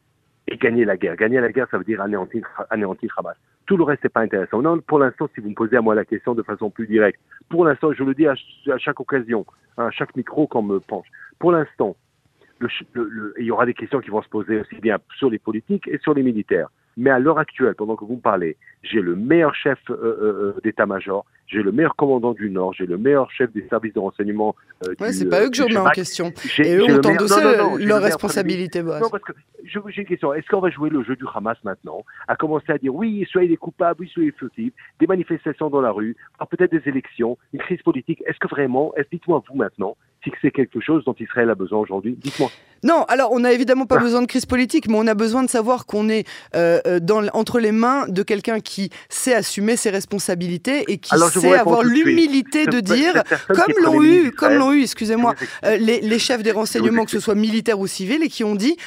et 0.47 0.57
gagner 0.57 0.85
la 0.85 0.97
guerre. 0.97 1.15
Gagner 1.15 1.39
la 1.39 1.51
guerre, 1.51 1.67
ça 1.69 1.77
veut 1.77 1.83
dire 1.83 2.01
anéantir, 2.01 2.47
anéantir 2.69 3.13
Hamas. 3.17 3.37
Tout 3.67 3.77
le 3.77 3.83
reste 3.83 4.03
n'est 4.03 4.09
pas 4.09 4.21
intéressant. 4.21 4.61
Non, 4.63 4.79
pour 4.79 4.97
l'instant, 4.97 5.29
si 5.35 5.41
vous 5.41 5.49
me 5.49 5.53
posez 5.53 5.77
à 5.77 5.81
moi 5.81 5.93
la 5.93 6.05
question 6.05 6.33
de 6.33 6.41
façon 6.41 6.71
plus 6.71 6.87
directe, 6.87 7.19
pour 7.49 7.65
l'instant, 7.65 7.93
je 7.93 8.03
le 8.03 8.15
dis 8.15 8.25
à, 8.25 8.33
chaque 8.77 8.99
occasion, 8.99 9.45
hein, 9.77 9.85
à 9.87 9.91
chaque 9.91 10.15
micro 10.15 10.47
qu'on 10.47 10.63
me 10.63 10.79
penche, 10.79 11.07
pour 11.37 11.51
l'instant, 11.51 11.95
il 12.61 13.45
y 13.45 13.51
aura 13.51 13.67
des 13.67 13.75
questions 13.75 13.99
qui 13.99 14.09
vont 14.09 14.23
se 14.23 14.29
poser 14.29 14.59
aussi 14.59 14.75
bien 14.81 14.97
sur 15.17 15.29
les 15.29 15.39
politiques 15.39 15.87
et 15.87 15.99
sur 15.99 16.15
les 16.15 16.23
militaires. 16.23 16.69
Mais 16.99 17.11
à 17.11 17.17
l'heure 17.17 17.39
actuelle, 17.39 17.75
pendant 17.75 17.95
que 17.95 18.03
vous 18.03 18.17
me 18.17 18.21
parlez, 18.21 18.57
j'ai 18.83 18.99
le 18.99 19.15
meilleur 19.15 19.55
chef 19.55 19.79
euh, 19.89 19.93
euh, 19.93 20.53
euh, 20.57 20.61
d'état-major, 20.65 21.25
j'ai 21.49 21.63
le 21.63 21.71
meilleur 21.71 21.95
commandant 21.95 22.33
du 22.33 22.49
Nord, 22.49 22.73
j'ai 22.73 22.85
le 22.85 22.97
meilleur 22.97 23.29
chef 23.31 23.51
des 23.51 23.67
services 23.69 23.93
de 23.93 23.99
renseignement. 23.99 24.55
Euh, 24.87 24.93
ouais, 24.99 25.11
c'est 25.11 25.27
pas 25.27 25.43
eux 25.43 25.49
que 25.49 25.57
je 25.57 25.63
remets 25.63 25.77
en 25.77 25.89
question. 25.89 26.31
Et 26.59 26.75
eux 26.75 26.83
ont 26.83 27.01
endossé 27.05 27.41
leur 27.79 28.01
responsabilité. 28.01 28.83
Non, 28.83 29.09
parce 29.09 29.23
que 29.23 29.33
j'ai 29.65 29.79
une 30.01 30.07
question. 30.07 30.33
Est-ce 30.33 30.47
qu'on 30.47 30.59
va 30.59 30.69
jouer 30.69 30.89
le 30.89 31.03
jeu 31.03 31.15
du 31.15 31.25
Hamas 31.33 31.57
maintenant 31.63 32.05
À 32.27 32.35
commencer 32.35 32.71
à 32.71 32.77
dire 32.77 32.93
oui, 32.93 33.25
soyez 33.31 33.47
des 33.47 33.57
coupables, 33.57 34.01
oui, 34.01 34.09
soyez 34.13 34.31
fautifs, 34.39 34.73
des 34.99 35.07
manifestations 35.07 35.69
dans 35.69 35.81
la 35.81 35.91
rue, 35.91 36.15
peut-être 36.49 36.71
des 36.71 36.87
élections, 36.87 37.37
une 37.53 37.59
crise 37.59 37.81
politique. 37.81 38.21
Est-ce 38.27 38.37
que 38.39 38.47
vraiment, 38.47 38.93
est 38.95 39.07
dites-moi 39.11 39.43
vous 39.49 39.57
maintenant, 39.57 39.97
si 40.23 40.31
c'est 40.41 40.51
quelque 40.51 40.79
chose 40.79 41.03
dont 41.05 41.15
Israël 41.19 41.49
a 41.49 41.55
besoin 41.55 41.79
aujourd'hui 41.79 42.15
Dites-moi. 42.19 42.49
Non, 42.83 43.03
alors 43.07 43.31
on 43.31 43.39
n'a 43.39 43.51
évidemment 43.51 43.85
pas 43.85 43.97
ah. 43.97 44.03
besoin 44.03 44.21
de 44.21 44.27
crise 44.27 44.45
politique, 44.45 44.87
mais 44.87 44.97
on 44.97 45.07
a 45.07 45.13
besoin 45.13 45.43
de 45.43 45.49
savoir 45.49 45.85
qu'on 45.85 46.09
est 46.09 46.27
euh, 46.55 46.99
dans, 46.99 47.27
entre 47.33 47.59
les 47.59 47.71
mains 47.71 48.07
de 48.07 48.23
quelqu'un 48.23 48.59
qui 48.59 48.89
sait 49.09 49.33
assumer 49.33 49.75
ses 49.75 49.89
responsabilités 49.89 50.85
et 50.87 50.97
qui 50.97 51.09
sait 51.09 51.38
avoir 51.47 51.83
l'humilité 51.83 52.65
de 52.65 52.79
dire, 52.79 53.23
comme 53.47 53.73
l'ont 53.83 54.03
eu, 54.03 54.31
comme 54.31 54.53
l'ont 54.53 54.71
eu, 54.71 54.83
excusez-moi, 54.83 55.35
euh, 55.65 55.77
les, 55.77 56.01
les 56.01 56.19
chefs 56.19 56.43
des 56.43 56.51
renseignements, 56.51 57.05
que 57.05 57.11
ce 57.11 57.19
soit 57.19 57.35
militaires 57.35 57.79
ou 57.79 57.87
civils, 57.87 58.23
et 58.23 58.29
qui 58.29 58.43
ont 58.43 58.55
dit 58.55 58.77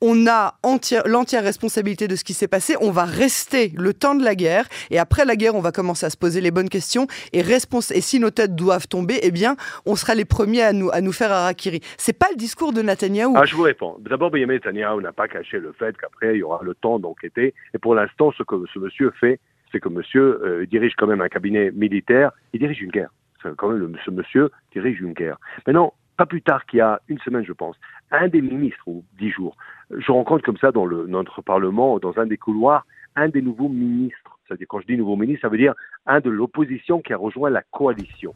on 0.00 0.26
a 0.26 0.58
l'entière 1.06 1.42
responsabilité 1.42 2.08
de 2.08 2.16
ce 2.16 2.24
qui 2.24 2.34
s'est 2.34 2.48
passé. 2.48 2.76
On 2.80 2.90
va 2.90 3.04
rester 3.04 3.72
le 3.76 3.94
temps 3.94 4.14
de 4.14 4.24
la 4.24 4.34
guerre. 4.34 4.66
Et 4.90 4.98
après 4.98 5.24
la 5.24 5.36
guerre, 5.36 5.54
on 5.54 5.60
va 5.60 5.72
commencer 5.72 6.06
à 6.06 6.10
se 6.10 6.16
poser 6.16 6.40
les 6.40 6.50
bonnes 6.50 6.68
questions. 6.68 7.06
Et, 7.32 7.40
et 7.40 8.00
si 8.00 8.20
nos 8.20 8.30
têtes 8.30 8.54
doivent 8.54 8.88
tomber, 8.88 9.18
eh 9.22 9.30
bien, 9.30 9.56
on 9.86 9.96
sera 9.96 10.14
les 10.14 10.24
premiers 10.24 10.62
à 10.62 10.72
nous, 10.72 10.90
à 10.90 11.00
nous 11.00 11.12
faire 11.12 11.32
harakiri. 11.32 11.80
C'est 11.96 12.12
pas 12.18 12.26
le 12.30 12.36
discours 12.36 12.72
de 12.72 12.82
Netanyahou. 12.82 13.34
Ah, 13.36 13.44
je 13.44 13.54
vous 13.54 13.62
réponds. 13.62 13.96
D'abord, 14.00 14.30
Benjamin 14.30 14.54
Netanyahou 14.54 15.00
n'a 15.00 15.12
pas 15.12 15.28
caché 15.28 15.58
le 15.58 15.72
fait 15.78 15.96
qu'après, 15.96 16.34
il 16.34 16.38
y 16.38 16.42
aura 16.42 16.60
le 16.62 16.74
temps 16.74 16.98
d'enquêter. 16.98 17.54
Et 17.74 17.78
pour 17.78 17.94
l'instant, 17.94 18.32
ce 18.36 18.42
que 18.42 18.56
ce 18.72 18.78
monsieur 18.78 19.12
fait, 19.18 19.40
c'est 19.76 19.80
que 19.80 19.90
monsieur 19.90 20.40
euh, 20.42 20.66
dirige 20.66 20.94
quand 20.96 21.06
même 21.06 21.20
un 21.20 21.28
cabinet 21.28 21.70
militaire. 21.70 22.32
Il 22.54 22.60
dirige 22.60 22.80
une 22.80 22.90
guerre. 22.90 23.10
Quand 23.58 23.68
même, 23.68 23.94
ce 24.04 24.10
monsieur 24.10 24.50
dirige 24.72 25.00
une 25.00 25.12
guerre. 25.12 25.38
Maintenant, 25.66 25.92
pas 26.16 26.24
plus 26.24 26.40
tard 26.40 26.64
qu'il 26.64 26.78
y 26.78 26.80
a 26.80 27.00
une 27.08 27.18
semaine, 27.18 27.44
je 27.44 27.52
pense, 27.52 27.76
un 28.10 28.28
des 28.28 28.40
ministres, 28.40 28.82
ou 28.86 29.04
dix 29.18 29.30
jours, 29.30 29.56
je 29.90 30.10
rencontre 30.10 30.42
comme 30.44 30.56
ça 30.56 30.72
dans 30.72 30.86
le, 30.86 31.06
notre 31.06 31.42
Parlement, 31.42 31.98
dans 31.98 32.18
un 32.18 32.26
des 32.26 32.38
couloirs, 32.38 32.86
un 33.14 33.28
des 33.28 33.42
nouveaux 33.42 33.68
ministres. 33.68 34.38
C'est-à-dire, 34.48 34.66
quand 34.68 34.80
je 34.80 34.86
dis 34.86 34.96
nouveau 34.96 35.16
ministre, 35.16 35.42
ça 35.42 35.48
veut 35.48 35.58
dire 35.58 35.74
un 36.06 36.20
de 36.20 36.30
l'opposition 36.30 37.02
qui 37.02 37.12
a 37.12 37.18
rejoint 37.18 37.50
la 37.50 37.62
coalition. 37.70 38.32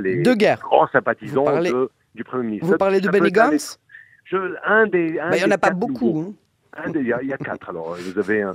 les 0.00 0.22
de 0.22 0.34
guerre. 0.34 0.60
grands 0.60 0.86
sympathisants 0.88 1.60
du 2.14 2.22
Premier 2.22 2.44
ministre. 2.44 2.66
Vous 2.66 2.76
parlez 2.76 3.00
de 3.00 3.08
Benny 3.08 3.32
Gantz 3.32 3.80
un 4.64 4.86
des, 4.86 5.14
bah, 5.14 5.30
Il 5.32 5.38
n'y 5.38 5.44
en 5.44 5.50
a 5.50 5.58
pas 5.58 5.70
beaucoup. 5.70 6.34
Hein. 6.76 6.92
il, 6.94 7.06
y 7.06 7.32
a, 7.32 7.38
quatre, 7.38 7.70
alors 7.70 7.96
vous 7.96 8.18
avez 8.18 8.42
un, 8.42 8.52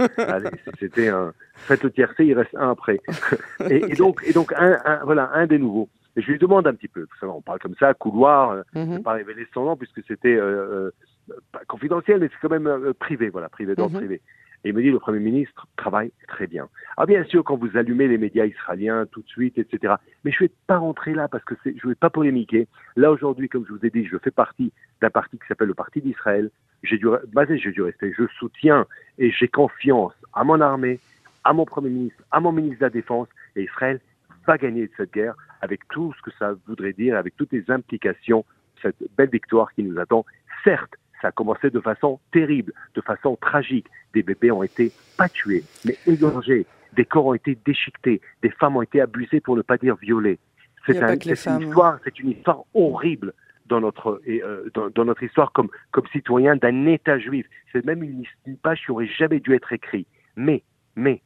c'était 0.79 1.09
un, 1.09 1.33
faites 1.55 1.83
le 1.83 1.91
tiercé, 1.91 2.25
il 2.25 2.33
reste 2.33 2.55
un 2.55 2.71
après. 2.71 2.99
Et, 3.69 3.95
donc, 3.95 4.21
et 4.25 4.33
donc 4.33 4.53
un, 4.55 4.79
voilà, 5.03 5.31
un 5.33 5.47
des 5.47 5.57
nouveaux. 5.59 5.89
Et 6.15 6.21
je 6.21 6.31
lui 6.31 6.39
demande 6.39 6.67
un 6.67 6.73
petit 6.73 6.87
peu, 6.87 7.05
on 7.21 7.41
parle 7.41 7.59
comme 7.59 7.75
ça, 7.79 7.93
couloir, 7.93 8.63
je 8.73 8.79
ne 8.79 8.97
vais 8.97 9.03
pas 9.03 9.13
révéler 9.13 9.47
son 9.53 9.65
nom 9.65 9.77
puisque 9.77 10.01
c'était 10.07 10.35
euh, 10.35 10.91
euh, 11.31 11.35
pas 11.51 11.61
confidentiel, 11.67 12.19
mais 12.19 12.27
c'est 12.27 12.39
quand 12.41 12.49
même 12.49 12.67
euh, 12.67 12.93
privé, 12.93 13.29
voilà, 13.29 13.49
privé, 13.49 13.75
dans 13.75 13.89
mhm. 13.89 13.95
privé. 13.95 14.21
Et 14.63 14.69
il 14.69 14.75
me 14.75 14.81
dit, 14.81 14.91
le 14.91 14.99
Premier 14.99 15.19
ministre 15.19 15.67
travaille 15.77 16.11
très 16.27 16.47
bien. 16.47 16.67
Alors 16.97 17.07
bien 17.07 17.23
sûr, 17.23 17.43
quand 17.43 17.55
vous 17.55 17.77
allumez 17.77 18.07
les 18.07 18.17
médias 18.17 18.45
israéliens 18.45 19.05
tout 19.05 19.21
de 19.21 19.27
suite, 19.27 19.57
etc. 19.57 19.95
Mais 20.23 20.31
je 20.31 20.43
ne 20.43 20.47
vais 20.47 20.53
pas 20.67 20.77
rentrer 20.77 21.13
là 21.13 21.27
parce 21.29 21.43
que 21.45 21.55
je 21.63 21.69
ne 21.69 21.89
vais 21.91 21.95
pas 21.95 22.09
polémiquer. 22.09 22.67
Là, 22.97 23.11
aujourd'hui, 23.11 23.47
comme 23.47 23.65
je 23.65 23.73
vous 23.73 23.85
ai 23.85 23.89
dit, 23.89 24.05
je 24.05 24.17
fais 24.17 24.31
partie 24.31 24.73
d'un 25.01 25.09
parti 25.09 25.37
qui 25.37 25.47
s'appelle 25.47 25.69
le 25.69 25.73
Parti 25.73 26.01
d'Israël. 26.01 26.49
J'ai 26.83 26.97
du, 26.97 27.07
du 27.07 27.81
respect. 27.81 28.13
Je 28.17 28.27
soutiens 28.37 28.85
et 29.17 29.31
j'ai 29.31 29.47
confiance 29.47 30.13
à 30.33 30.43
mon 30.43 30.59
armée, 30.59 30.99
à 31.45 31.53
mon 31.53 31.65
Premier 31.65 31.89
ministre, 31.89 32.21
à 32.31 32.41
mon 32.41 32.51
ministre 32.51 32.79
de 32.79 32.85
la 32.85 32.89
Défense. 32.89 33.29
Et 33.55 33.63
Israël 33.63 34.01
va 34.45 34.57
gagner 34.57 34.89
cette 34.97 35.13
guerre 35.13 35.35
avec 35.61 35.87
tout 35.89 36.13
ce 36.17 36.21
que 36.21 36.35
ça 36.37 36.53
voudrait 36.67 36.93
dire, 36.93 37.17
avec 37.17 37.35
toutes 37.37 37.53
les 37.53 37.69
implications, 37.69 38.43
cette 38.81 38.97
belle 39.17 39.29
victoire 39.29 39.73
qui 39.73 39.83
nous 39.83 39.97
attend. 39.99 40.25
Certes, 40.63 40.95
ça 41.21 41.29
a 41.29 41.31
commencé 41.31 41.69
de 41.69 41.79
façon 41.79 42.19
terrible, 42.31 42.73
de 42.95 43.01
façon 43.01 43.35
tragique. 43.35 43.87
Des 44.13 44.23
bébés 44.23 44.51
ont 44.51 44.63
été 44.63 44.91
pas 45.17 45.29
tués, 45.29 45.63
mais 45.85 45.97
égorgés. 46.07 46.65
Des 46.93 47.05
corps 47.05 47.27
ont 47.27 47.33
été 47.33 47.57
déchiquetés. 47.65 48.21
Des 48.41 48.49
femmes 48.49 48.77
ont 48.77 48.81
été 48.81 49.01
abusées, 49.01 49.41
pour 49.41 49.55
ne 49.55 49.61
pas 49.61 49.77
dire 49.77 49.95
violées. 49.97 50.39
C'est 50.85 50.97
une 50.97 51.61
histoire, 51.61 51.99
c'est 52.03 52.19
une 52.19 52.31
histoire 52.31 52.63
horrible 52.73 53.33
dans 53.67 53.79
notre 53.79 54.21
euh, 54.27 54.71
dans, 54.73 55.05
notre 55.05 55.21
histoire 55.21 55.51
comme 55.51 55.69
comme 55.91 56.07
citoyen 56.07 56.55
d'un 56.55 56.87
État 56.87 57.19
juif. 57.19 57.45
C'est 57.71 57.85
même 57.85 58.01
une, 58.01 58.23
une, 58.47 58.57
page 58.57 58.83
qui 58.83 58.91
aurait 58.91 59.07
jamais 59.07 59.39
dû 59.39 59.53
être 59.53 59.71
écrite. 59.71 60.07
Mais 60.35 60.63
mais 60.95 61.21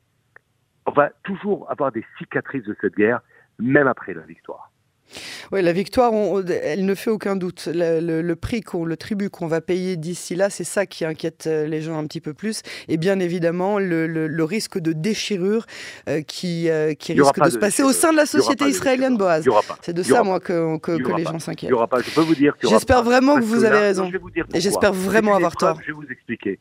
on 0.86 0.92
va 0.92 1.12
toujours 1.24 1.72
avoir 1.72 1.92
des 1.92 2.04
cicatrices 2.18 2.66
de 2.66 2.76
cette 2.82 2.96
guerre, 2.96 3.22
même 3.60 3.88
après 3.88 4.14
la 4.14 4.24
victoire. 4.24 4.73
Oui, 5.52 5.62
la 5.62 5.74
victoire, 5.74 6.12
elle 6.64 6.86
ne 6.86 6.96
fait 6.96 7.10
aucun 7.10 7.36
doute. 7.36 7.70
Le, 7.74 8.34
prix, 8.34 8.62
qu'on, 8.62 8.86
le 8.86 8.98
tribut 8.98 9.30
qu'on 9.30 9.48
va 9.48 9.62
payer 9.62 9.98
d'ici 9.98 10.36
là, 10.36 10.50
c'est 10.50 10.64
ça 10.64 10.86
qui 10.86 11.06
inquiète 11.06 11.46
euh, 11.48 11.68
les 11.68 11.82
gens 11.82 11.98
un 11.98 12.06
petit 12.06 12.22
peu 12.22 12.34
plus. 12.34 12.62
Et 12.88 12.98
bien 12.98 13.20
évidemment, 13.20 13.80
le, 13.80 14.44
risque 14.44 14.78
de 14.78 14.92
déchirure 14.92 15.66
euh, 16.10 16.22
qui, 16.22 16.70
euh, 16.70 16.94
qui 16.94 17.14
risque 17.14 17.40
de, 17.40 17.50
se 17.50 17.58
passer 17.58 17.84
au 17.84 17.92
sein 17.92 18.12
de 18.12 18.18
la 18.18 18.26
société 18.26 18.66
israélienne, 18.66 19.18
Boaz. 19.18 19.48
C'est 19.82 19.94
de 19.94 20.04
ça, 20.04 20.24
moi, 20.24 20.40
que, 20.40 20.78
que, 20.80 20.92
les 21.18 21.24
gens 21.24 21.40
s'inquiètent. 21.40 21.70
Il 21.70 21.74
aura 21.74 21.88
pas. 21.88 22.00
Je 22.02 22.12
peux 22.12 22.22
vous 22.22 22.36
dire. 22.36 22.56
J'espère 22.62 23.04
vraiment 23.04 23.36
que 23.36 23.44
vous 23.44 23.64
avez 23.64 23.80
raison. 23.80 24.12
Et 24.54 24.62
j'espère 24.62 24.94
vraiment 24.94 25.36
avoir 25.36 25.56
tort. 25.56 25.80
Je 25.82 25.88
vais 25.88 25.94
vous 25.94 26.12
expliquer. 26.12 26.60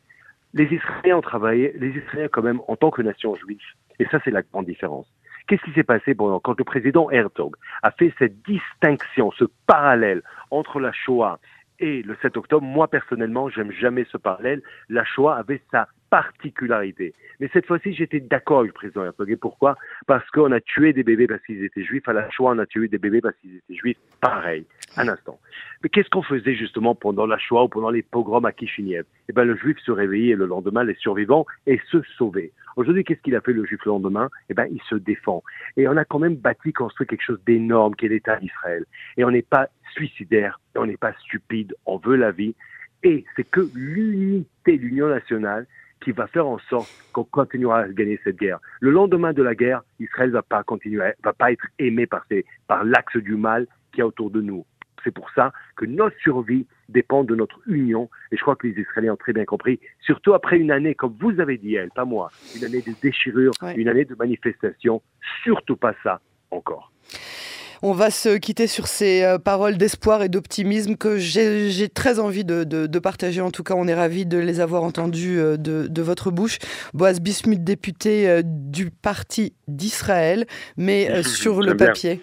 Les 0.55 0.65
Israéliens 0.65 1.17
ont 1.17 1.23
travaillé, 1.23 1.75
les 1.79 1.89
Israéliens 1.89 2.29
quand 2.31 2.43
même, 2.43 2.61
en 2.69 2.77
tant 2.77 2.91
que 2.91 3.01
nation 3.01 3.35
juive. 3.37 3.59
Et 3.99 4.05
ça, 4.11 4.19
c'est 4.23 4.31
la 4.31 4.43
grande 4.43 4.67
différence. 4.67 5.07
Qu'est-ce 5.53 5.65
qui 5.65 5.75
s'est 5.75 5.83
passé 5.83 6.15
quand 6.15 6.59
le 6.59 6.65
président 6.65 7.11
Herzog 7.11 7.57
a 7.83 7.91
fait 7.91 8.15
cette 8.19 8.41
distinction, 8.41 9.31
ce 9.33 9.45
parallèle 9.67 10.23
entre 10.51 10.81
la 10.81 10.93
Shoah 10.93 11.41
et 11.79 12.01
le 12.03 12.17
7 12.23 12.39
octobre? 12.39 12.65
Moi, 12.65 12.89
personnellement, 12.89 13.51
j'aime 13.51 13.71
jamais 13.71 14.07
ce 14.11 14.17
parallèle. 14.17 14.63
La 14.89 15.05
Shoah 15.05 15.37
avait 15.37 15.61
sa 15.71 15.89
particularité. 16.09 17.13
Mais 17.39 17.51
cette 17.53 17.67
fois-ci, 17.67 17.93
j'étais 17.93 18.21
d'accord 18.21 18.61
avec 18.61 18.71
le 18.71 18.73
président 18.73 19.05
Herzog. 19.05 19.37
Pourquoi? 19.37 19.77
Parce 20.07 20.27
qu'on 20.31 20.53
a 20.53 20.61
tué 20.63 20.95
des 20.95 21.03
bébés 21.03 21.27
parce 21.27 21.43
qu'ils 21.43 21.63
étaient 21.65 21.85
juifs. 21.85 22.09
À 22.09 22.15
la 22.15 22.31
Shoah, 22.31 22.53
on 22.53 22.59
a 22.59 22.65
tué 22.65 22.89
des 22.89 22.97
bébés 22.97 23.21
parce 23.21 23.37
qu'ils 23.43 23.57
étaient 23.57 23.75
juifs. 23.75 23.99
Pareil. 24.23 24.65
Un 24.97 25.09
instant. 25.09 25.39
Mais 25.83 25.91
qu'est-ce 25.91 26.09
qu'on 26.09 26.23
faisait 26.23 26.55
justement 26.55 26.95
pendant 26.95 27.27
la 27.27 27.37
Shoah 27.37 27.65
ou 27.65 27.69
pendant 27.69 27.91
les 27.91 28.03
pogroms 28.03 28.47
à 28.47 28.53
Kishinev 28.53 29.05
Eh 29.29 29.35
bien, 29.35 29.45
le 29.45 29.57
juif 29.57 29.79
se 29.85 29.91
réveillait 29.91 30.35
le 30.35 30.47
lendemain, 30.47 30.83
les 30.83 30.95
survivants, 30.95 31.45
et 31.67 31.79
se 31.91 32.01
sauvait. 32.17 32.53
Aujourd'hui, 32.77 33.05
qu'est-ce 33.05 33.21
qu'il 33.21 33.37
a 33.37 33.41
fait 33.41 33.53
le 33.53 33.65
juif 33.65 33.81
le 33.85 33.91
lendemain? 33.91 34.29
Eh 34.49 34.55
bien, 34.55 34.67
il 34.71 34.81
se 34.89 34.95
défend. 34.95 35.43
Et 35.77 35.89
on 35.89 35.97
a 35.97 36.05
quand 36.05 36.19
même 36.19 36.37
bâti, 36.37 36.73
construit 36.73 37.07
quelque 37.07 37.25
chose 37.25 37.41
d'énorme 37.47 37.95
qui 37.95 38.07
est 38.07 38.11
l'État 38.11 38.37
d'Israël. 38.37 38.85
Et 39.17 39.25
on 39.25 39.31
n'est 39.31 39.43
pas 39.43 39.69
suicidaire, 39.93 40.61
on 40.77 40.87
n'est 40.87 40.97
pas 40.97 41.13
stupide, 41.21 41.75
on 41.87 41.99
veut 41.99 42.17
la 42.17 42.31
vie. 42.31 42.55
Et 43.03 43.25
c'est 43.37 43.45
que 43.45 43.69
l'unité 43.75 44.77
l'Union 44.77 45.09
nationale 45.09 45.67
qui 46.03 46.13
va 46.13 46.27
faire 46.27 46.47
en 46.47 46.59
sorte 46.71 46.91
qu'on 47.13 47.25
continuera 47.25 47.81
à 47.81 47.89
gagner 47.89 48.19
cette 48.25 48.37
guerre. 48.37 48.59
Le 48.81 48.91
lendemain 48.91 49.33
de 49.33 49.43
la 49.43 49.55
guerre, 49.55 49.83
Israël 50.01 50.31
va 50.31 50.43
pas 50.43 50.63
continuer, 50.63 51.13
va 51.23 51.33
pas 51.33 51.53
être 51.53 51.67
aimé 51.79 52.07
par, 52.07 52.27
par 52.67 52.85
l'axe 52.85 53.17
du 53.17 53.37
mal 53.37 53.67
qui 53.93 54.01
est 54.01 54.05
autour 54.05 54.31
de 54.31 54.41
nous. 54.41 54.65
C'est 55.05 55.11
pour 55.11 55.31
ça 55.31 55.53
que 55.77 55.85
notre 55.85 56.17
survie 56.19 56.67
dépend 56.89 57.25
de 57.25 57.35
notre 57.35 57.61
union. 57.67 58.09
Et 58.31 58.37
je 58.37 58.43
crois 58.43 58.57
que 58.57 58.67
les 58.67 58.81
Israéliens 58.81 59.15
ont 59.15 59.17
très 59.17 59.33
bien 59.33 59.45
compris, 59.45 59.81
surtout 60.01 60.35
après 60.35 60.59
une 60.59 60.71
année, 60.71 60.95
comme 60.95 61.17
vous 61.21 61.41
avez 61.41 61.59
dit, 61.59 61.75
elle, 61.75 61.91
pas 61.91 62.05
moi, 62.05 62.31
une 62.57 62.65
année 62.65 62.83
de 62.83 62.93
déchirure, 63.01 63.53
une 63.77 63.89
année 63.89 64.05
de 64.05 64.15
manifestation. 64.15 65.03
Surtout 65.43 65.77
pas 65.77 65.95
ça 66.03 66.21
encore. 66.51 66.92
On 67.85 67.93
va 67.93 68.11
se 68.11 68.37
quitter 68.37 68.69
sur 68.69 68.87
ces 68.87 69.23
euh, 69.25 69.39
paroles 69.39 69.77
d'espoir 69.77 70.23
et 70.23 70.29
d'optimisme 70.29 70.97
que 70.97 71.19
j'ai 71.19 71.89
très 71.89 72.21
envie 72.21 72.45
de, 72.45 72.99
partager. 72.99 73.41
En 73.41 73.51
tout 73.51 73.65
cas, 73.65 73.75
on 73.77 73.89
est 73.89 73.95
ravis 73.95 74.25
de 74.25 74.39
les 74.39 74.61
avoir 74.61 74.85
entendues 74.85 75.41
euh, 75.41 75.57
de, 75.57 76.03
votre 76.03 76.31
bouche. 76.31 76.59
Boaz 76.95 77.21
Bismuth, 77.21 77.65
député 77.65 78.29
euh, 78.29 78.43
du 78.45 78.91
Parti 78.91 79.55
d'Israël, 79.67 80.47
mais 80.77 81.23
sur 81.25 81.61
le 81.61 81.77
papier. 81.77 82.21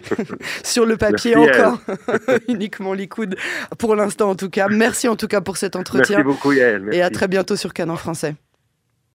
sur 0.64 0.86
le 0.86 0.96
papier 0.96 1.36
encore. 1.36 1.78
Uniquement 2.48 2.94
Likoud 2.94 3.36
pour 3.78 3.94
l'instant 3.96 4.30
en 4.30 4.36
tout 4.36 4.48
cas. 4.48 4.68
Merci 4.68 5.08
en 5.08 5.16
tout 5.16 5.28
cas 5.28 5.42
pour 5.42 5.58
cet 5.58 5.76
entretien. 5.76 6.16
Merci 6.16 6.26
beaucoup 6.26 6.52
Yael. 6.52 6.88
Et 6.92 7.02
à 7.02 7.10
très 7.10 7.28
bientôt 7.28 7.56
sur 7.56 7.74
Canon 7.74 7.96
Français. 7.96 8.34